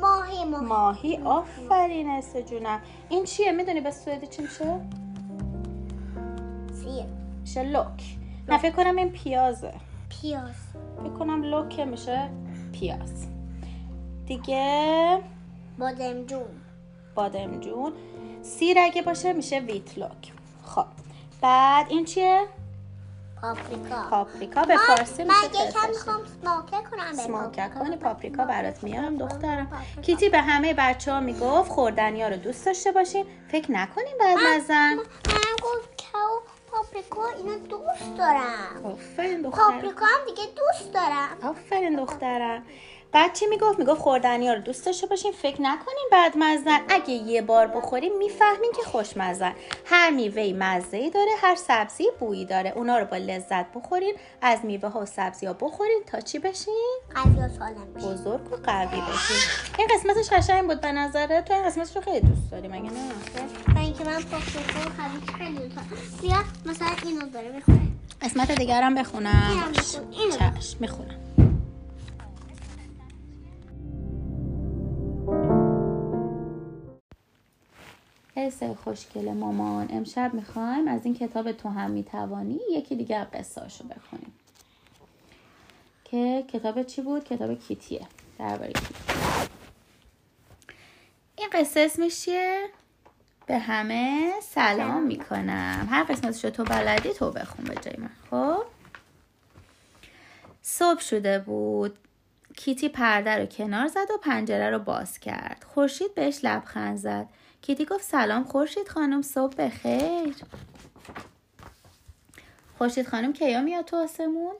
ماهی 0.01 0.45
ماهی. 0.45 0.65
ماهی. 0.67 1.17
آفرین 1.17 2.09
است 2.09 2.37
جونم. 2.37 2.81
این 3.09 3.23
چیه؟ 3.23 3.51
می‌دونی 3.51 3.81
به 3.81 3.91
سوئدی 3.91 4.27
چی 4.27 4.41
میشه؟ 4.41 4.81
سیر 6.83 7.05
میشه 7.41 7.63
لوک. 7.63 8.03
نه 8.47 8.57
فکر 8.57 8.75
کنم 8.75 8.95
این 8.95 9.09
پیازه. 9.09 9.73
پیاز. 10.21 10.55
فکر 11.03 11.09
کنم 11.19 11.43
لوک 11.43 11.79
میشه 11.79 12.29
پیاز. 12.73 13.27
دیگه 14.25 15.21
بادمجون 15.79 16.61
بادمجون 17.15 17.93
سیر 18.41 18.77
اگه 18.79 19.01
باشه 19.01 19.33
میشه 19.33 19.59
vitlök. 19.59 20.33
خب 20.65 20.85
بعد 21.41 21.85
این 21.89 22.05
چیه؟ 22.05 22.45
paprika. 23.41 24.03
paprika. 24.09 24.63
به 24.63 24.75
من- 24.75 24.81
فارسی 24.95 25.23
من 25.23 25.33
میشه 25.35 25.45
یکم 25.67 25.79
فلفل. 25.79 25.89
می‌خوام 25.89 26.21
smaka 26.43 26.89
کنم 26.91 27.13
smaka. 27.13 27.69
کنی 27.79 27.95
پاپریکا 27.97 28.45
برات 28.45 28.83
میارم 28.83 29.17
دخترم. 29.17 29.67
پاپریکا. 29.67 30.01
کیتی 30.01 30.29
به 30.29 30.37
همه 30.41 30.73
بچه 30.77 31.11
ها 31.11 31.19
می‌گفت 31.19 31.71
خوردنی 31.71 32.21
ها 32.21 32.27
رو 32.27 32.35
دوست 32.35 32.65
داشته 32.65 32.91
باشین. 32.91 33.25
فکر 33.47 33.71
نکنین 33.71 34.13
بدمزن. 34.19 34.95
من 34.95 35.03
گفت 35.63 35.94
پاپریکا 36.75 37.21
اینا 37.37 37.57
دوست 37.57 38.17
دارم 38.17 38.81
آفرین 38.83 39.41
دخترم 39.41 39.71
پاپریکا 39.71 40.05
هم 40.05 40.25
دیگه 40.25 40.43
دوست 40.55 40.93
دارم 40.93 41.37
آفرین 41.43 41.95
دخترم. 41.95 42.63
بعد 43.11 43.33
چی 43.33 43.45
می‌گفت؟ 43.45 43.79
می‌گفت 43.79 44.01
خوردنی 44.01 44.47
ها 44.47 44.53
رو 44.53 44.61
دوست 44.61 44.85
داشته 44.85 45.07
باشین 45.07 45.31
فکر 45.31 45.61
نکنین 45.61 46.07
بعد 46.11 46.33
مزن. 46.37 46.79
اگه 46.89 47.13
یه 47.13 47.41
بار 47.41 47.67
بخورین 47.67 48.17
می‌فهمین 48.17 48.71
که 48.71 48.81
خوشمزن 48.83 49.53
هر 49.85 50.09
میوه 50.09 50.53
مزه 50.57 50.97
ای 50.97 51.09
داره 51.09 51.31
هر 51.41 51.55
سبزی 51.55 52.07
بویی 52.19 52.45
داره. 52.45 52.69
اونا 52.69 52.97
رو 52.97 53.05
با 53.05 53.17
لذت 53.17 53.73
بخورین 53.73 54.15
از 54.41 54.59
میوه 54.63 54.89
ها 54.89 54.99
و 54.99 55.05
سبزی 55.05 55.45
ها 55.45 55.53
بخورین 55.53 56.03
تا 56.07 56.19
چی 56.19 56.39
بشین؟ 56.39 56.99
قوی 57.15 57.45
و 57.45 57.49
سالم 57.49 57.93
بشه 57.95 58.07
بزرگ 58.07 58.53
و 58.53 58.55
قوی 58.55 59.01
بشین. 59.01 59.37
این 59.77 59.87
قسمتش 59.87 60.29
قشنگ 60.29 60.67
بود 60.67 60.81
به 60.81 60.91
نظره 60.91 61.41
تو 61.41 61.53
این 61.53 61.63
قسمتش 61.63 61.95
رو 61.95 62.01
خیلی 62.01 62.19
دوست 62.19 62.51
داری 62.51 62.67
مگه 62.67 62.81
نه؟ 62.81 62.89
اینکه 63.99 64.11
من 64.11 64.23
پاپریکا 64.23 64.79
و 64.79 65.01
هویج 65.01 65.29
خیلی 65.29 65.59
بیا 66.21 66.43
مثلا 66.65 66.87
اینو 67.05 67.29
داره 67.29 67.63
قسمت 68.21 68.51
دیگرم 68.51 68.95
بخونم. 68.95 69.73
چشم 69.73 70.77
می‌خونم. 70.79 71.19
قصه 78.37 78.73
خوشگل 78.83 79.33
مامان 79.33 79.87
امشب 79.89 80.31
می‌خوایم 80.33 80.87
از 80.87 81.05
این 81.05 81.15
کتاب 81.15 81.51
تو 81.51 81.69
هم 81.69 81.91
می‌توانی 81.91 82.59
یکی 82.71 82.95
دیگه 82.95 83.15
از 83.15 83.27
قصهاشو 83.33 83.83
بخونیم. 83.83 84.33
که 86.03 86.45
کتاب 86.53 86.83
چی 86.83 87.01
بود؟ 87.01 87.23
کتاب 87.23 87.59
کیتیه. 87.59 88.07
درباره 88.39 88.73
این 91.37 91.49
قصه 91.53 91.79
اسمش 91.79 92.21
چیه؟ 92.21 92.69
به 93.47 93.57
همه 93.57 94.31
سلام 94.41 95.03
می‌کنم. 95.03 95.87
هر 95.91 96.03
قسمتش 96.03 96.45
رو 96.45 96.51
تو 96.51 96.63
بلدی 96.63 97.13
تو 97.13 97.31
بخون 97.31 97.65
به 97.65 97.75
جای 97.75 97.95
من. 97.97 98.09
خب؟ 98.31 98.63
صبح 100.61 100.99
شده 100.99 101.39
بود. 101.39 101.99
کیتی 102.57 102.89
پرده 102.89 103.37
رو 103.37 103.45
کنار 103.45 103.87
زد 103.87 104.11
و 104.15 104.17
پنجره 104.17 104.69
رو 104.69 104.79
باز 104.79 105.19
کرد. 105.19 105.65
خورشید 105.73 106.15
بهش 106.15 106.39
لبخند 106.43 106.97
زد. 106.97 107.27
کیتی 107.61 107.85
گفت 107.85 108.03
سلام 108.03 108.43
خورشید 108.43 108.87
خانم 108.87 109.21
صبح 109.21 109.55
بخیر. 109.55 110.35
خورشید 112.77 113.07
خانم 113.07 113.33
کیا 113.33 113.61
میاد 113.61 113.85
تو 113.85 113.97
آسمون؟ 113.97 114.55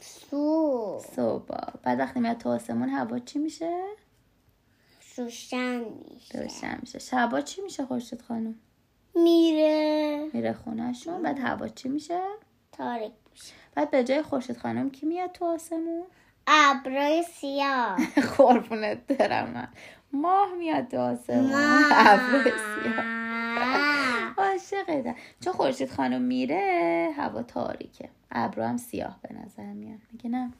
سو 0.00 1.02
صبح. 1.16 1.44
بعد 1.82 1.98
وقتی 1.98 2.20
میاد 2.20 2.38
تو 2.38 2.48
آسمون. 2.48 2.88
هوا 2.88 3.18
چی 3.18 3.38
میشه؟ 3.38 3.84
روشن 5.16 5.84
میشه. 6.14 6.40
روشن 6.42 6.78
میشه. 6.80 6.98
شبا 6.98 7.40
چی 7.40 7.62
میشه 7.62 7.86
خورشید 7.86 8.22
خانم؟ 8.22 8.54
میره. 9.14 10.30
میره 10.32 10.52
خونهشون 10.52 11.22
بعد 11.22 11.38
هوا 11.38 11.68
چی 11.68 11.88
میشه؟ 11.88 12.20
تاریک 12.72 13.12
میشه. 13.32 13.52
بعد 13.74 13.90
به 13.90 14.04
جای 14.04 14.22
خورشید 14.22 14.56
خانم 14.56 14.90
کی 14.90 15.06
میاد 15.06 15.32
تو 15.32 15.44
آسمون؟ 15.44 16.04
ابرای 16.46 17.22
سیاه. 17.22 17.96
قربونت 18.36 19.06
برم 19.06 19.50
من. 19.50 19.68
ماه 20.12 20.54
میاد 20.54 20.88
تو 20.88 20.98
آسمون. 20.98 21.46
ماه. 21.52 21.92
ابر 21.92 22.42
سیاه. 22.42 23.04
عاشقتم 24.38 25.14
چون 25.40 25.52
خورشید 25.52 25.90
خانم 25.90 26.22
میره 26.22 27.10
هوا 27.16 27.42
تاریکه. 27.42 28.08
ابرو 28.30 28.62
هم 28.64 28.76
سیاه 28.76 29.18
به 29.22 29.34
نظر 29.34 29.72
میاد. 29.72 29.98
میگه 30.12 30.28
نه. 30.30 30.52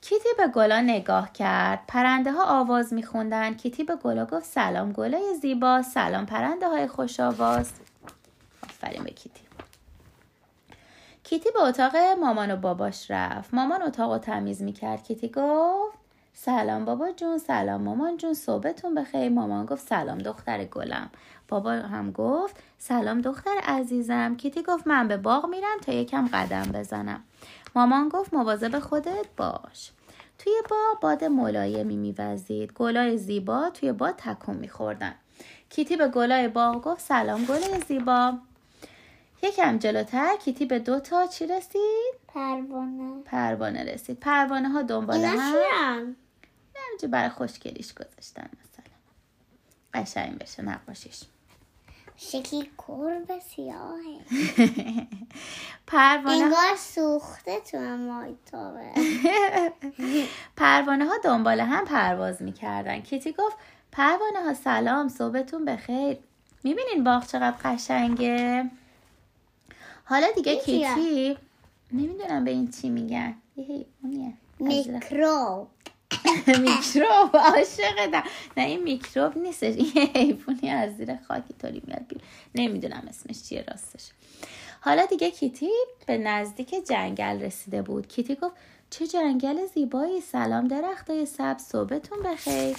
کیتی 0.00 0.28
به 0.36 0.48
گلا 0.48 0.80
نگاه 0.80 1.32
کرد. 1.32 1.80
پرنده 1.88 2.32
ها 2.32 2.44
آواز 2.60 2.92
میخوندن. 2.92 3.54
کیتی 3.54 3.84
به 3.84 3.96
گلا 3.96 4.26
گفت 4.26 4.46
سلام 4.46 4.92
گلای 4.92 5.34
زیبا 5.42 5.82
سلام 5.82 6.26
پرنده 6.26 6.68
های 6.68 6.86
خوش 6.86 7.20
آواز. 7.20 7.72
آفرین 8.64 9.04
به 9.04 9.10
کیتی. 9.10 9.40
کیتی 11.24 11.50
به 11.50 11.62
اتاق 11.62 11.96
مامان 12.20 12.50
و 12.50 12.56
باباش 12.56 13.10
رفت. 13.10 13.54
مامان 13.54 13.82
اتاق 13.82 14.12
رو 14.12 14.18
تمیز 14.18 14.62
می‌کرد. 14.62 15.02
کیتی 15.02 15.28
گفت 15.28 15.98
سلام 16.34 16.84
بابا 16.84 17.12
جون 17.12 17.38
سلام 17.38 17.82
مامان 17.82 18.16
جون 18.16 18.34
صبحتون 18.34 18.94
بخیر. 18.94 19.28
مامان 19.28 19.66
گفت 19.66 19.88
سلام 19.88 20.18
دختر 20.18 20.64
گلم. 20.64 21.10
بابا 21.50 21.70
هم 21.70 22.12
گفت 22.12 22.56
سلام 22.78 23.20
دختر 23.20 23.60
عزیزم. 23.64 24.36
کیتی 24.36 24.62
گفت 24.62 24.86
من 24.86 25.08
به 25.08 25.16
باغ 25.16 25.46
میرم 25.46 25.78
تا 25.86 25.92
یکم 25.92 26.28
قدم 26.32 26.62
بزنم. 26.62 27.24
مامان 27.74 28.08
گفت 28.08 28.34
مواظب 28.34 28.78
خودت 28.78 29.26
باش. 29.36 29.90
توی 30.38 30.52
باغ 30.70 31.00
باد 31.00 31.24
ملایمی 31.24 31.96
میوزید. 31.96 32.72
گلای 32.72 33.18
زیبا 33.18 33.70
توی 33.70 33.92
باد 33.92 34.14
تکون 34.16 34.56
میخوردن. 34.56 35.14
کیتی 35.70 35.96
به 35.96 36.08
گلای 36.08 36.48
باغ 36.48 36.82
گفت 36.82 37.00
سلام 37.00 37.44
گلای 37.44 37.80
زیبا. 37.88 38.38
یکم 39.42 39.78
جلوتر 39.78 40.36
کیتی 40.36 40.66
به 40.66 40.78
دو 40.78 41.00
تا 41.00 41.26
چی 41.26 41.46
رسید؟ 41.46 42.14
پروانه. 42.28 43.22
پروانه 43.24 43.84
رسید. 43.84 44.20
پروانه 44.20 44.68
ها 44.68 44.82
دنبال 44.82 45.24
هم؟ 45.24 46.16
همینجا 46.74 47.08
برای 47.08 47.28
خوشگلیش 47.28 47.94
گذاشتن 47.94 48.48
مثلا. 48.60 48.94
قشنگ 49.94 50.38
بشه 50.38 50.62
نقاشیش. 50.62 51.22
شکلی 52.22 52.70
کرب 52.78 53.38
سیاهه 53.38 54.20
پروانه 55.86 56.30
انگار 56.44 56.76
سوخته 56.78 57.60
تو 57.60 57.78
مایتابه. 57.78 58.90
پروانه 60.56 61.04
ها 61.04 61.12
دنبال 61.24 61.60
هم 61.60 61.84
پرواز 61.84 62.42
می‌کردن. 62.42 63.00
کیتی 63.00 63.32
گفت 63.32 63.56
پروانه 63.92 64.42
ها 64.44 64.54
سلام 64.54 65.08
صبحتون 65.08 65.64
بخیر. 65.64 66.18
می‌بینین 66.64 67.04
باغ 67.04 67.26
چقدر 67.26 67.56
قشنگه. 67.64 68.70
حالا 70.04 70.26
دیگه؟ 70.36 70.56
کیتی 70.56 71.38
نمی‌دونم 71.92 72.44
به 72.44 72.50
این 72.50 72.70
چی 72.70 72.88
میگن. 72.90 73.34
میکروب. 74.58 75.68
میکروب 76.66 77.36
عاشقتم 77.36 78.22
نه 78.56 78.64
این 78.64 78.82
میکروب 78.82 79.38
نیستش. 79.38 79.74
این 79.76 80.08
حیوانی 80.16 80.70
از 80.70 80.96
زیر 80.96 81.16
خاکی 81.28 81.54
طوری 81.62 81.82
میاد 81.86 82.06
بیرون. 82.08 82.24
نمی‌دونم 82.54 83.06
اسمش 83.08 83.42
چیه 83.42 83.64
راستش. 83.68 84.10
حالا 84.80 85.06
دیگه 85.06 85.30
کیتی 85.30 85.70
به 86.06 86.18
نزدیک 86.18 86.74
جنگل 86.88 87.40
رسیده 87.42 87.82
بود. 87.82 88.08
کیتی 88.08 88.34
گفت 88.34 88.54
چه 88.90 89.06
جنگل 89.06 89.66
زیبایی. 89.66 90.20
سلام 90.20 90.68
درختای 90.68 91.26
سبز 91.26 91.62
صبحتون 91.62 92.22
بخیر. 92.22 92.76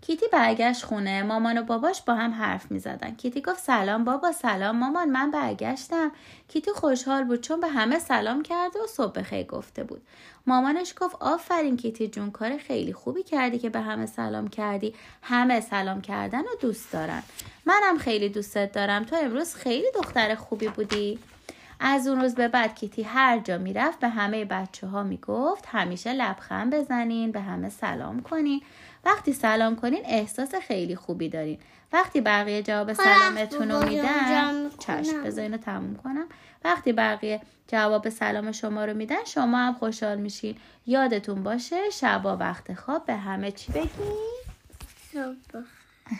کیتی 0.00 0.26
برگشت 0.32 0.84
خونه 0.84 1.22
مامان 1.22 1.58
و 1.58 1.62
باباش 1.62 2.02
با 2.02 2.14
هم 2.14 2.32
حرف 2.32 2.70
می 2.70 2.78
زدن. 2.78 3.14
کیتی 3.14 3.42
گفت 3.42 3.58
سلام 3.58 4.04
بابا 4.04 4.32
سلام 4.32 4.78
مامان 4.78 5.10
من 5.10 5.30
برگشتم. 5.30 6.12
کیتی 6.48 6.70
خوشحال 6.70 7.24
بود 7.24 7.40
چون 7.40 7.60
به 7.60 7.68
همه 7.68 7.98
سلام 7.98 8.42
کرده 8.42 8.78
و 8.84 8.86
صبح 8.86 9.12
بخیر 9.12 9.46
گفته 9.46 9.84
بود. 9.84 10.02
مامانش 10.46 10.94
گفت 11.00 11.16
آفرین 11.20 11.76
کیتی 11.76 12.08
جون 12.08 12.30
کار 12.30 12.56
خیلی 12.56 12.92
خوبی 12.92 13.22
کردی 13.22 13.58
که 13.58 13.70
به 13.70 13.80
همه 13.80 14.06
سلام 14.06 14.48
کردی. 14.48 14.94
همه 15.22 15.60
سلام 15.60 16.00
کردن 16.00 16.40
و 16.40 16.56
دوست 16.60 16.92
دارن. 16.92 17.22
منم 17.66 17.98
خیلی 17.98 18.28
دوستت 18.28 18.72
دارم. 18.72 19.04
تو 19.04 19.16
امروز 19.16 19.54
خیلی 19.54 19.86
دختر 19.94 20.34
خوبی 20.34 20.68
بودی. 20.68 21.18
از 21.80 22.08
اون 22.08 22.20
روز 22.20 22.34
به 22.34 22.48
بعد 22.48 22.74
کیتی 22.74 23.02
هر 23.02 23.38
جا 23.38 23.58
می‌رفت 23.58 23.98
به 23.98 24.08
همه 24.08 24.44
بچه 24.44 24.86
ها 24.86 25.02
می‌گفت 25.02 25.64
همیشه 25.66 26.12
لبخند 26.12 26.74
بزنین 26.74 27.32
به 27.32 27.40
همه 27.40 27.68
سلام 27.68 28.22
کنین. 28.22 28.62
وقتی 29.08 29.32
سلام 29.32 29.76
کنین 29.76 30.02
احساس 30.04 30.54
خیلی 30.54 30.96
خوبی 30.96 31.28
دارین. 31.28 31.58
وقتی 31.92 32.20
بقیه 32.20 32.62
جواب 32.62 32.92
خب، 32.92 33.02
سلامتون 33.02 33.70
رو 33.70 33.88
میدن. 33.88 34.70
چشم 34.78 35.22
بذار 35.24 35.42
اینو 35.42 35.56
تموم 35.56 35.96
کنم. 35.96 36.26
وقتی 36.64 36.92
بقیه 36.92 37.40
جواب 37.68 38.08
سلام 38.08 38.52
شما 38.52 38.84
رو 38.84 38.94
میدن 38.94 39.24
شما 39.26 39.58
هم 39.58 39.74
خوشحال 39.74 40.18
میشین. 40.18 40.56
یادتون 40.86 41.42
باشه 41.42 41.90
شبا 41.90 42.36
وقت 42.36 42.74
خواب 42.74 43.06
به 43.06 43.14
همه 43.16 43.50
چی 43.50 43.72
بگین 43.72 43.88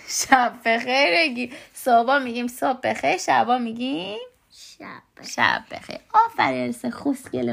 شب 0.09 0.53
بخیر 0.65 1.11
بگی. 1.13 1.53
صبح 1.75 2.19
میگیم 2.19 2.47
صبح 2.47 2.81
بخیر 2.85 3.17
شبا 3.17 3.59
میگیم 3.59 4.19
شب 4.51 5.25
شب 5.25 5.63
بخیر. 5.71 5.99
آفرین 6.15 6.67
السه 6.67 6.91
خوسگل 6.91 7.53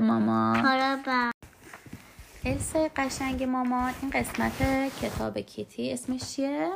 السه 2.45 2.91
قشنگ 2.95 3.43
مامان 3.43 3.93
این 4.01 4.11
قسمت 4.11 4.53
کتاب 5.01 5.37
کیتی 5.39 5.91
اسمش 5.91 6.21
چیه؟ 6.35 6.71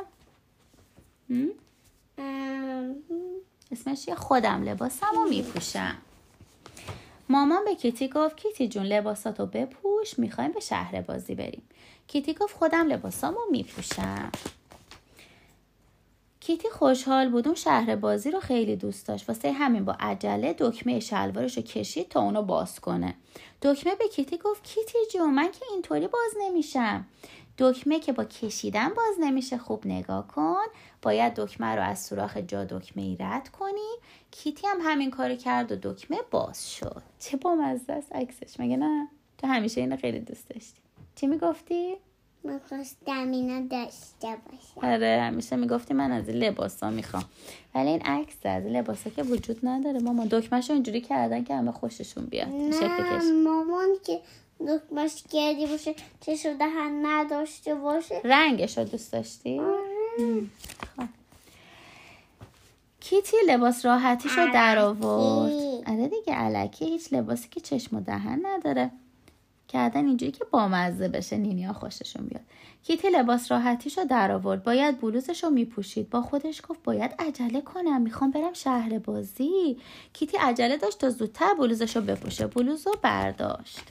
اسمش 3.72 4.04
چیه؟ 4.04 4.14
خودم 4.14 4.62
لباسم 4.62 5.06
رو 5.14 5.28
میپوشم 5.28 5.96
مامان 7.28 7.64
به 7.64 7.74
کیتی 7.74 8.08
گفت 8.08 8.36
کیتی 8.36 8.68
جون 8.68 8.82
لباساتو 8.82 9.46
بپوش 9.46 10.18
می‌خوایم 10.18 10.52
به 10.52 10.60
شهر 10.60 11.00
بازی 11.00 11.34
بریم 11.34 11.62
کیتی 12.06 12.34
گفت 12.34 12.56
خودم 12.56 12.88
لباسامو 12.88 13.38
میپوشم 13.50 14.32
کیتی 16.40 16.68
خوشحال 16.68 17.28
بود 17.28 17.46
اون 17.46 17.56
شهر 17.56 17.96
بازی 17.96 18.30
رو 18.30 18.40
خیلی 18.40 18.76
دوست 18.76 19.08
داشت. 19.08 19.28
واسه 19.28 19.52
همین 19.52 19.84
با 19.84 19.96
عجله 20.00 20.54
دکمه 20.58 21.00
شلوارش 21.00 21.56
رو 21.56 21.62
کشید 21.62 22.08
تا 22.08 22.20
اونو 22.20 22.42
باز 22.42 22.80
کنه. 22.80 23.14
دکمه 23.62 23.94
به 23.94 24.08
کیتی 24.08 24.38
گفت 24.38 24.64
کیتی 24.64 24.98
جون 25.12 25.34
من 25.34 25.50
که 25.50 25.64
اینطوری 25.72 26.08
باز 26.08 26.30
نمیشم. 26.40 27.06
دکمه 27.58 28.00
که 28.00 28.12
با 28.12 28.24
کشیدن 28.24 28.88
باز 28.88 29.16
نمیشه. 29.20 29.58
خوب 29.58 29.86
نگاه 29.86 30.28
کن. 30.28 30.66
باید 31.02 31.34
دکمه 31.34 31.66
رو 31.66 31.82
از 31.82 32.04
سوراخ 32.04 32.36
جا 32.36 32.64
دکمه 32.64 33.02
ای 33.02 33.16
رد 33.20 33.48
کنی. 33.48 33.90
کیتی 34.30 34.66
هم 34.66 34.78
همین 34.82 35.10
کارو 35.10 35.36
کرد 35.36 35.72
و 35.72 35.76
دکمه 35.92 36.18
باز 36.30 36.72
شد. 36.72 37.02
چه 37.18 37.36
بامزه 37.36 37.92
است 37.92 38.12
عکسش. 38.12 38.60
مگه 38.60 38.76
نه؟ 38.76 39.08
تو 39.38 39.46
همیشه 39.46 39.80
اینو 39.80 39.96
خیلی 39.96 40.20
دوست 40.20 40.48
داشتی. 40.48 40.80
چی 41.14 41.26
می‌گفتی؟ 41.26 41.96
می‌خواستم 42.44 43.30
اینو 43.30 43.68
داشته 43.68 44.36
باشم 44.46 44.86
آره 44.86 45.20
همیشه 45.22 45.56
می‌گفتی 45.56 45.94
من 45.94 46.12
از 46.12 46.28
این 46.28 46.36
لباسا 46.36 46.90
می‌خوام. 46.90 47.24
ولی 47.74 47.88
این 47.88 48.02
عکس 48.02 48.36
از 48.44 48.64
این 48.64 48.76
لباسا 48.76 49.10
که 49.10 49.22
وجود 49.22 49.58
نداره. 49.62 49.98
ماما 49.98 50.26
دکمهشو 50.30 50.72
اینجوری 50.72 51.00
کردن 51.00 51.44
که 51.44 51.54
همه 51.54 51.72
خوششون 51.72 52.24
بیاد. 52.24 52.48
نه 52.48 53.32
مامان 53.32 53.88
که 54.06 54.20
دکمش 54.68 55.24
کردی 55.32 55.66
باشه 55.66 55.94
چشم 56.20 56.58
دهن 56.58 57.06
نداشته 57.06 57.74
باشه. 57.74 58.20
رنگش 58.24 58.78
رو 58.78 58.84
دوست 58.84 59.12
داشتی؟ 59.12 59.58
آره. 59.58 61.08
کیتی 63.00 63.36
لباس 63.48 63.86
راحتیش 63.86 64.32
رو 64.32 64.52
در 64.52 64.78
آورد. 64.78 65.52
آره 65.86 66.08
دیگه 66.08 66.34
علکی. 66.34 66.84
هیچ 66.84 67.12
لباسی 67.12 67.48
که 67.48 67.60
چشم 67.60 67.96
و 67.96 68.00
دهن 68.00 68.46
نداره. 68.46 68.90
کردن 69.70 70.06
اینجوری 70.06 70.32
که 70.32 70.44
بامزه 70.44 71.08
بشه 71.08 71.36
نینیا 71.36 71.72
خوششون 71.72 72.26
بیاد. 72.26 72.42
کیتی 72.82 73.08
لباس 73.08 73.52
راحتیش 73.52 73.98
رو 73.98 74.04
در 74.04 74.30
آورد 74.32 74.62
باید 74.62 75.00
بلوزش 75.00 75.44
رو 75.44 75.50
میپوشید. 75.50 76.10
با 76.10 76.22
خودش 76.22 76.62
گفت 76.68 76.82
باید 76.82 77.14
عجله 77.18 77.60
کنم. 77.60 78.02
می‌خوام 78.02 78.30
برم 78.30 78.52
شهر 78.52 78.98
بازی. 78.98 79.76
کیتی 80.12 80.36
عجله 80.36 80.76
داشت 80.76 80.98
تا 80.98 81.10
زودتر 81.10 81.54
بلوزش 81.54 81.96
رو 81.96 82.02
بپوشه. 82.02 82.46
بلوز 82.46 82.86
رو 82.86 82.94
برداشت. 83.02 83.82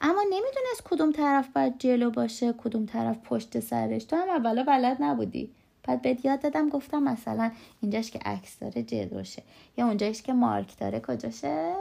اما 0.00 0.22
نمی‌دونست 0.22 0.84
کدوم 0.84 1.12
طرف 1.12 1.48
باید 1.48 1.78
جلو 1.78 2.10
باشه 2.10 2.52
کدوم 2.52 2.86
طرف 2.86 3.18
پشت 3.24 3.60
سرش. 3.60 4.04
تو 4.04 4.16
هم 4.16 4.28
اولا 4.28 4.62
بلد 4.62 4.96
نبودی. 5.00 5.50
بعد 5.82 6.02
بهت 6.02 6.24
یاد 6.24 6.42
دادم 6.42 6.68
گفتم 6.68 7.02
مثلا 7.02 7.50
اینجاش 7.80 8.10
که 8.10 8.18
عکس 8.18 8.58
داره 8.58 8.82
جلوشه. 8.82 9.42
یا 9.76 9.86
اونجاش 9.86 10.22
که 10.22 10.32
مارک 10.32 10.78
داره 10.78 11.00
کجاشه؟ 11.00 11.74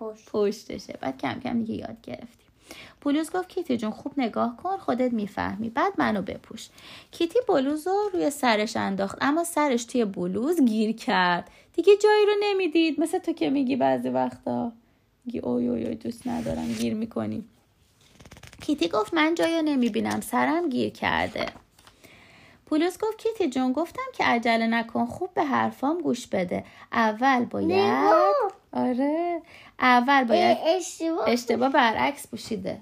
پشت. 0.00 0.30
پشتشه. 0.30 0.98
بعد 1.00 1.18
کم 1.18 1.40
کم 1.40 1.58
دیگه 1.58 1.74
یاد 1.74 2.00
گرفتی. 2.02 2.47
بلوز 3.00 3.30
گفت 3.30 3.48
کیتی 3.48 3.76
جون 3.76 3.90
خوب 3.90 4.12
نگاه 4.16 4.56
کن 4.56 4.76
خودت 4.76 5.12
می‌فهمی. 5.12 5.70
بعد 5.70 5.92
منو 5.98 6.22
بپوش. 6.22 6.68
کیتی 7.10 7.38
بلوز 7.48 7.86
رو 7.86 8.10
روی 8.12 8.30
سرش 8.30 8.76
انداخت 8.76 9.18
اما 9.20 9.44
سرش 9.44 9.84
توی 9.84 10.04
بلوز 10.04 10.62
گیر 10.64 10.96
کرد. 10.96 11.50
دیگه 11.72 11.96
جایی 11.96 12.26
رو 12.26 12.32
نمی‌دید. 12.42 13.00
مثل 13.00 13.18
تو 13.18 13.32
که 13.32 13.50
میگی 13.50 13.76
بعضی 13.76 14.08
وقتا. 14.08 14.72
میگی 15.24 15.38
اوی 15.38 15.68
اوی 15.68 15.84
اوی 15.84 15.94
دوست 15.94 16.26
ندارم 16.26 16.72
گیر 16.72 16.94
می‌کنی. 16.94 17.44
کیتی 18.60 18.88
گفت 18.88 19.14
من 19.14 19.34
جایی 19.34 19.56
رو 19.56 19.62
نمی‌بینم. 19.62 20.20
سرم 20.20 20.68
گیر 20.68 20.90
کرده. 20.90 21.46
بلوز 22.70 22.98
گفت 22.98 23.18
کیتی 23.18 23.50
جون 23.50 23.72
گفتم 23.72 24.02
که 24.12 24.24
عجله 24.24 24.66
نکن 24.66 25.06
خوب 25.06 25.34
به 25.34 25.44
حرفام 25.44 25.98
گوش 25.98 26.26
بده. 26.26 26.64
اول 26.92 27.44
باید 27.44 28.14
آره. 28.72 29.42
اول 29.80 30.24
باید 30.24 30.58
اشتباه. 30.66 31.28
اشتباه 31.28 31.68
برعکس 31.68 32.28
پوشیده. 32.28 32.80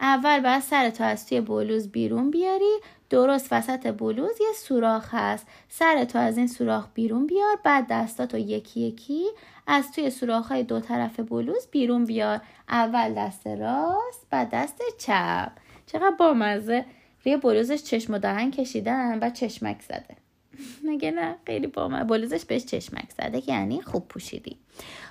اول 0.00 0.40
باید 0.40 0.62
سرتو 0.62 1.04
از 1.04 1.26
توی 1.26 1.40
بلوز 1.40 1.88
بیرون 1.88 2.30
بیاری. 2.30 2.78
درست 3.10 3.52
وسط 3.52 3.86
بلوز 3.86 4.40
یه 4.40 4.52
سوراخ 4.56 5.14
هست. 5.14 5.46
سرتو 5.68 6.18
از 6.18 6.38
این 6.38 6.46
سوراخ 6.46 6.86
بیرون 6.94 7.26
بیار. 7.26 7.58
بعد 7.64 7.86
دستاتو 7.90 8.38
یکی 8.38 8.80
یکی 8.80 9.24
از 9.66 9.92
توی 9.92 10.10
سوراخ 10.10 10.48
های 10.48 10.62
دو 10.62 10.80
طرف 10.80 11.20
بلوز 11.20 11.68
بیرون 11.70 12.04
بیار. 12.04 12.40
اول 12.68 13.14
دست 13.14 13.46
راست 13.46 14.26
بعد 14.30 14.50
دست 14.50 14.82
چپ. 14.98 15.52
چقدر 15.86 16.16
بامزه. 16.18 16.84
روی 17.24 17.36
بلوزش 17.36 17.82
چشم 17.82 18.14
و 18.14 18.18
دهن 18.18 18.50
کشیدن 18.50 19.18
و 19.22 19.30
چشمک 19.30 19.82
زده. 19.82 20.16
مگه 20.88 21.10
نه؟ 21.10 21.36
خیلی 21.46 21.66
بامزه 21.66 22.04
بلوزش 22.04 22.44
بهش 22.44 22.64
چشمک 22.64 23.10
زده 23.18 23.40
که 23.40 23.52
یعنی 23.52 23.82
خوب 23.82 24.08
پوشیدی. 24.08 24.56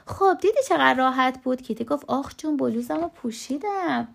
خب 0.06 0.38
دیدی 0.42 0.58
چقدر 0.70 0.94
راحت 0.94 1.42
بود؟ 1.44 1.62
کیتی 1.62 1.86
گفت 1.86 2.06
آخ 2.08 2.34
جون 2.38 2.58
بلوزمو 2.58 3.08
پوشیدم. 3.08 4.08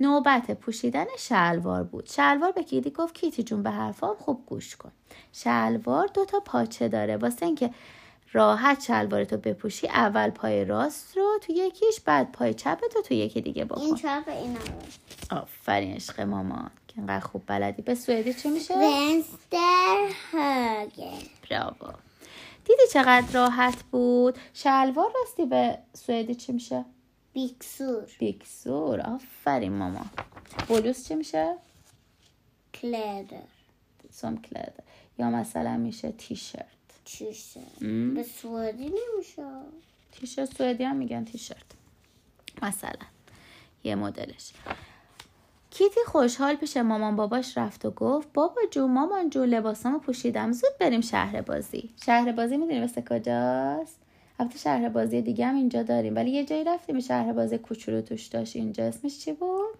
نوبت 0.00 0.50
پوشیدن 0.50 1.04
شلوار 1.18 1.82
بود. 1.82 2.06
شلوار 2.06 2.52
به 2.52 2.62
کیتی 2.62 2.90
گفت 2.90 3.14
کیتی 3.14 3.42
جون 3.42 3.62
به 3.62 3.70
حرفام 3.70 4.16
خوب 4.16 4.46
گوش 4.46 4.76
کن. 4.76 4.92
شلوار 5.32 6.06
دو 6.14 6.24
تا 6.24 6.40
پاچه 6.40 6.88
داره. 6.88 7.16
واسه 7.16 7.46
اینکه 7.46 7.70
راحت 8.32 8.82
شلوارتو 8.82 9.36
بپوشی 9.36 9.88
اول 9.88 10.30
پای 10.30 10.64
راست 10.64 11.16
رو 11.16 11.38
تو 11.42 11.52
یکیش 11.52 12.00
بعد 12.04 12.32
پای 12.32 12.54
چپتو 12.54 13.02
تو 13.02 13.14
یکی 13.14 13.40
دیگه 13.40 13.58
این 13.58 13.94
بکن 13.94 14.28
این 14.28 14.58
آفرین 15.30 15.94
عشق 15.94 16.20
مامان. 16.20 16.70
که 16.94 17.00
انقدر 17.00 17.26
خوب 17.26 17.42
بلدی. 17.46 17.82
به 17.82 17.94
سوئدی 17.94 18.34
چی 18.34 18.48
میشه؟ 18.48 18.74
ونستر 18.74 20.08
هاگن. 20.32 21.22
براو 21.50 21.92
دیدی 22.64 22.82
چقدر 22.92 23.32
راحت 23.32 23.82
بود؟ 23.82 24.38
شلوار 24.54 25.10
راستی 25.20 25.46
به 25.46 25.78
سوئدی 25.92 26.34
چی 26.34 26.52
میشه؟ 26.52 26.84
بیکسور 27.32 28.06
بیکسور 28.18 29.00
آفرین 29.00 29.72
ماما. 29.72 30.06
بلوز 30.68 31.08
چی 31.08 31.14
میشه؟ 31.14 31.56
کلدر 32.74 33.42
سوم 34.10 34.36
کلد 34.42 34.82
یا 35.18 35.30
مثلا 35.30 35.76
میشه 35.76 36.12
تیشرت. 36.12 36.66
م. 37.80 38.14
به 38.14 38.22
سوئدی 38.22 38.84
نمیشه. 38.84 39.42
تیشرت 40.12 40.56
سوئدی 40.56 40.84
هم 40.84 40.96
میگن 40.96 41.24
تیشرت. 41.24 41.66
مثلا. 42.62 43.06
یه 43.84 43.94
مدلش. 43.94 44.52
کیتی 45.74 46.00
خوشحال 46.06 46.56
پیش 46.56 46.76
مامان 46.76 47.16
باباش 47.16 47.58
رفت 47.58 47.84
و 47.84 47.90
گفت 47.90 48.28
بابا 48.34 48.60
جون 48.70 48.90
مامان 48.90 49.30
جون 49.30 49.44
لباسامو 49.48 49.98
پوشیدم 49.98 50.52
زود 50.52 50.70
بریم 50.80 51.00
شهر 51.00 51.42
بازی. 51.42 51.90
شهر 52.04 52.32
بازی 52.32 52.56
می‌دونی 52.56 52.80
واسه 52.80 53.02
کجاست؟ 53.02 53.98
البته 54.38 54.58
شهر 54.58 54.88
بازی 54.88 55.22
دیگه 55.22 55.46
هم 55.46 55.54
اینجا 55.54 55.82
داریم 55.82 56.16
ولی 56.16 56.30
یه 56.30 56.44
جایی 56.44 56.64
رفتیم 56.64 57.00
شهر 57.00 57.32
بازی 57.32 57.58
کوچولو 57.58 58.00
توش 58.02 58.26
داشت 58.26 58.56
اینجا 58.56 58.84
اسمش 58.84 59.18
چی 59.18 59.32
بود؟ 59.32 59.78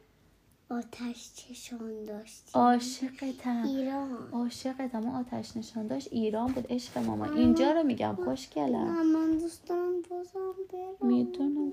آتش 0.71 1.31
چشان 1.35 2.05
داشتی. 2.05 2.51
عاشقتم. 2.55 3.63
ایران. 3.65 4.29
عاشقتم. 4.33 5.03
اون 5.03 5.15
آتش 5.15 5.57
نشان 5.57 5.87
داشت 5.87 6.09
ایران 6.11 6.53
بود 6.53 6.67
عشق 6.71 6.99
ماما 6.99 7.25
اینجا 7.25 7.73
رو 7.73 7.83
میگم 7.83 8.17
خوشگلم. 8.25 9.13
من 9.13 9.39
دوست 9.39 9.67
دارم 9.67 10.03
بازم 10.11 10.55
برم 10.73 11.09
می‌دونم 11.09 11.73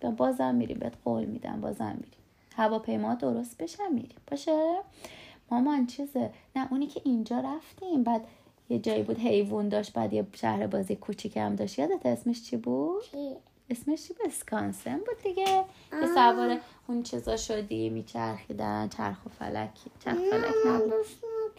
بر 0.00 0.10
بازم 0.10 0.54
میریم 0.54 0.78
بهت 0.78 0.94
قول 1.04 1.24
میدم 1.24 1.60
بازم 1.60 1.96
میریم. 2.00 2.19
هواپیما 2.60 3.14
درست 3.14 3.58
بشه 3.58 3.88
میریم. 3.88 4.18
باشه؟ 4.30 4.80
مامان 5.50 5.86
چیزه 5.86 6.30
نه 6.56 6.72
اونی 6.72 6.86
که 6.86 7.00
اینجا 7.04 7.40
رفتیم 7.40 8.02
بعد 8.02 8.24
یه 8.68 8.78
جایی 8.78 9.02
بود 9.02 9.18
حیوان 9.18 9.68
داشت 9.68 9.92
بعد 9.92 10.12
یه 10.12 10.26
شهر 10.32 10.66
بازی 10.66 10.96
کوچیک 10.96 11.36
هم 11.36 11.56
داشت. 11.56 11.78
یادت 11.78 12.06
اسمش 12.06 12.42
چی 12.42 12.56
بود؟ 12.56 13.02
کی؟ 13.02 13.36
اسمش 13.70 14.08
چی 14.08 14.14
بود؟ 14.14 14.26
اسکانسن 14.26 14.98
بود 14.98 15.22
دیگه. 15.22 15.64
یه 15.92 16.06
سوار 16.14 16.60
اون 16.88 17.02
چیزا 17.02 17.36
شدی 17.36 17.88
میچرخیدن 17.88 18.88
چرخ 18.88 19.26
و 19.26 19.28
فلکی 19.28 19.90
چرخ 20.04 20.18
و 20.18 20.30
فلک 20.30 20.54
نبود. 20.66 20.92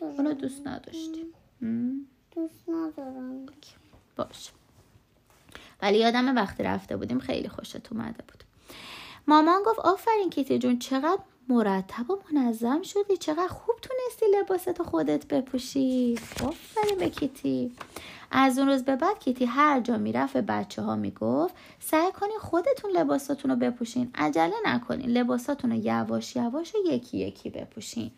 اونو 0.01 0.33
دوست 0.33 0.67
نداشتی 0.67 1.25
هم؟ 1.61 2.07
دوست 2.35 2.69
ندارم. 2.69 3.45
باش. 4.15 4.51
ولی 5.81 5.97
یادم 5.97 6.35
وقتی 6.35 6.63
رفته 6.63 6.97
بودیم 6.97 7.19
خیلی 7.19 7.47
خوشت 7.47 7.91
اومده 7.91 8.23
بود. 8.27 8.43
مامان 9.27 9.63
گفت 9.65 9.79
آفرین 9.79 10.29
کیتی 10.29 10.59
جون 10.59 10.79
چقدر 10.79 11.19
مرتب 11.49 12.11
و 12.11 12.17
منظم 12.31 12.81
شدی. 12.81 13.17
چقدر 13.17 13.47
خوب 13.47 13.75
تونستی 13.81 14.25
لباستو 14.39 14.83
خودت 14.83 15.27
بپوشی. 15.27 16.19
آفرین 16.43 16.97
به 16.99 17.09
کیتی. 17.09 17.71
از 18.31 18.59
اون 18.59 18.67
روز 18.67 18.83
به 18.83 18.95
بعد 18.95 19.19
کیتی 19.19 19.45
هر 19.45 19.79
جا 19.79 19.97
می‌رفت 19.97 20.33
به 20.33 20.41
بچه 20.41 20.81
ها 20.81 20.95
می‌گفت 20.95 21.55
سعی 21.79 22.11
کنین 22.11 22.39
خودتون 22.39 22.91
لباساتون 22.91 23.51
رو 23.51 23.57
بپوشین. 23.57 24.11
عجله 24.15 24.55
نکنین 24.65 25.09
لباساتون 25.09 25.71
رو 25.71 25.77
یواش 25.77 26.35
یواش 26.35 26.75
و 26.75 26.77
یکی 26.85 27.17
یکی 27.17 27.49
بپوشین. 27.49 28.11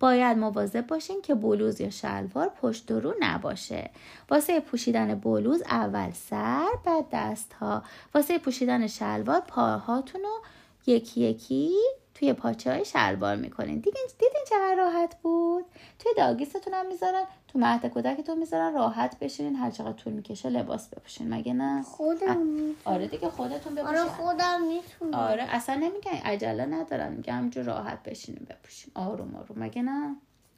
باید 0.00 0.38
مواظب 0.38 0.86
باشین 0.86 1.22
که 1.22 1.34
بلوز 1.34 1.80
یا 1.80 1.90
شلوار 1.90 2.48
پشت 2.48 2.90
و 2.90 3.00
رو 3.00 3.14
نباشه. 3.20 3.90
واسه 4.30 4.60
پوشیدن 4.60 5.14
بلوز 5.14 5.62
اول 5.62 6.10
سر 6.10 6.68
بعد 6.84 7.04
دست 7.12 7.52
ها 7.52 7.82
واسه 8.14 8.38
پوشیدن 8.38 8.86
شلوار 8.86 9.40
پاهاتون 9.40 10.20
رو 10.20 10.42
یکی 10.86 11.20
یکی 11.20 11.70
توی 12.14 12.32
پاچه 12.32 12.72
های 12.72 12.84
شلوار 12.84 13.36
می‌کنین. 13.36 13.74
دیدین 13.74 14.06
دیدین 14.18 14.44
چقدر 14.50 14.74
راحت 14.78 15.16
بود؟ 15.22 15.64
توی 15.98 16.12
داگیستون 16.16 16.74
هم 16.74 16.86
می‌ذارن 16.86 17.24
تو 17.52 17.58
مهد 17.58 17.86
کودکتون 17.86 18.38
می‌ذارن 18.38 18.74
راحت 18.74 19.18
بشینین 19.18 19.56
هر 19.56 19.70
چقدر 19.70 19.92
طول 19.92 20.12
می‌کشه 20.12 20.50
لباس 20.50 20.88
بپوشین. 20.88 21.34
مگه 21.34 21.52
نه؟ 21.52 21.82
خودم 21.82 22.36
می‌تونم. 22.36 22.74
آره 22.84 23.06
دیگه 23.06 23.28
خودتون 23.28 23.74
بپوشین. 23.74 23.98
آره 23.98 24.04
خودم 24.04 24.62
می‌تونم. 24.62 25.14
آره 25.14 25.42
اصلا 25.42 25.74
نمیگن 25.74 26.12
عجله 26.24 26.66
ندارن 26.66 27.12
میگن 27.12 27.32
همجور 27.32 27.64
راحت 27.64 28.02
بشینیم 28.02 28.46
بپوشیم 28.50 28.92
آروم 28.94 29.34
آروم. 29.34 29.58
مگه 29.58 29.82
نه؟ 29.82 30.16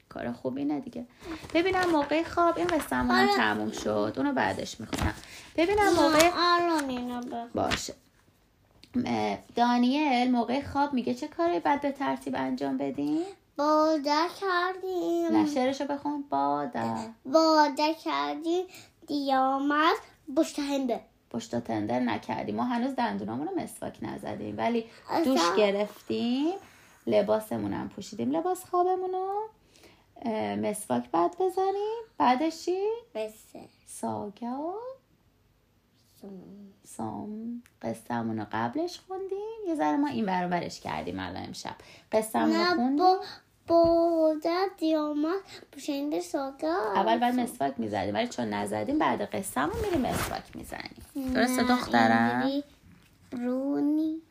کار 0.09 0.33
خوبی 0.33 0.65
نه 0.65 0.81
دیگه. 0.81 1.07
ببینم 1.55 1.91
موقع 1.91 2.23
خواب 2.23 2.59
این 2.59 2.67
قصه 2.67 2.97
هم 2.97 3.11
آره. 3.11 3.37
تموم 3.37 3.71
شد. 3.71 4.15
اونو 4.17 4.33
بعدش 4.33 4.81
می‌خونم. 4.81 5.15
ببینم 5.57 5.93
موقع 5.93 6.31
باشه. 7.55 7.95
دانیل 9.55 10.31
موقع 10.31 10.63
خواب 10.63 10.93
میگه 10.93 11.15
چه 11.15 11.29
کاری؟ 11.29 11.61
بعد 11.61 11.81
به 11.81 11.93
ترتیب 11.93 12.35
انجام 12.37 12.79
بدیم 12.79 13.23
باده 13.57 14.29
کردیم. 14.41 15.37
نه 15.37 15.47
شعرشو 15.55 15.85
بخون. 15.85 16.25
باده. 16.31 17.15
باده 17.25 17.95
کردیم. 17.95 18.67
دیامت 19.07 19.97
بشت 20.37 20.59
هنده. 20.59 21.01
پشت 21.31 21.61
تندر 21.61 22.01
نکردیم. 22.01 22.57
ما 22.57 22.65
هنوز 22.65 22.95
دندونامون 22.95 23.49
رو 23.49 23.55
مسواک 23.55 23.99
نزدیم. 24.03 24.59
ولی 24.59 24.87
دوش 25.25 25.41
گرفتیم. 25.57 26.55
لباسمون 27.07 27.73
هم 27.73 27.89
پوشیدیم. 27.89 28.31
لباس 28.31 28.65
خوابمون 28.65 29.11
رو. 29.13 29.49
مسواک 30.57 31.11
بعد 31.11 31.37
بزنیم. 31.41 32.03
بعدش 32.19 32.65
چی؟ 32.65 32.89
بسه. 33.15 33.69
ساگه 33.87 34.51
و 34.51 34.75
سام 36.85 37.63
قصهمون 37.83 38.39
رو 38.39 38.47
قبلش 38.53 39.01
خوندیم. 39.09 39.69
یه 39.69 39.75
ذره 39.75 39.97
ما 39.97 40.09
این 40.09 40.25
ور 40.25 40.47
برش 40.47 40.81
کردیم 40.81 41.19
الان 41.19 41.45
امشب. 41.47 41.75
قصهمون 42.13 42.57
رو 42.57 42.75
خوندیم. 42.75 43.17
باده 43.67 44.51
دیامت 44.79 45.41
بشنده 45.77 46.21
ساگه 46.21 46.69
اول 46.69 47.19
بعد 47.19 47.41
مسواک 47.41 47.75
می‌زدیم 47.79 48.15
ولی 48.15 48.29
چون 48.29 48.49
نزدیم 48.49 48.99
بعد 48.99 49.21
قصهمون 49.23 49.77
میریم 49.85 50.01
مسواک 50.01 50.43
می‌زنیم. 50.55 51.33
درسته 51.35 51.63
دخترم؟ 51.63 52.43
اینجوری 52.43 52.65
رو 53.33 53.81
نیست. 53.81 54.23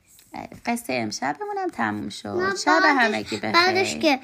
قصه 0.65 0.93
امشبمون 0.93 1.58
هم 1.58 1.69
تموم 1.69 2.10
شد. 2.10 2.56
شب 2.65 2.82
همگی 2.86 3.38
بخیر. 3.38 3.51
بعدش 3.51 3.97
که 3.97 4.19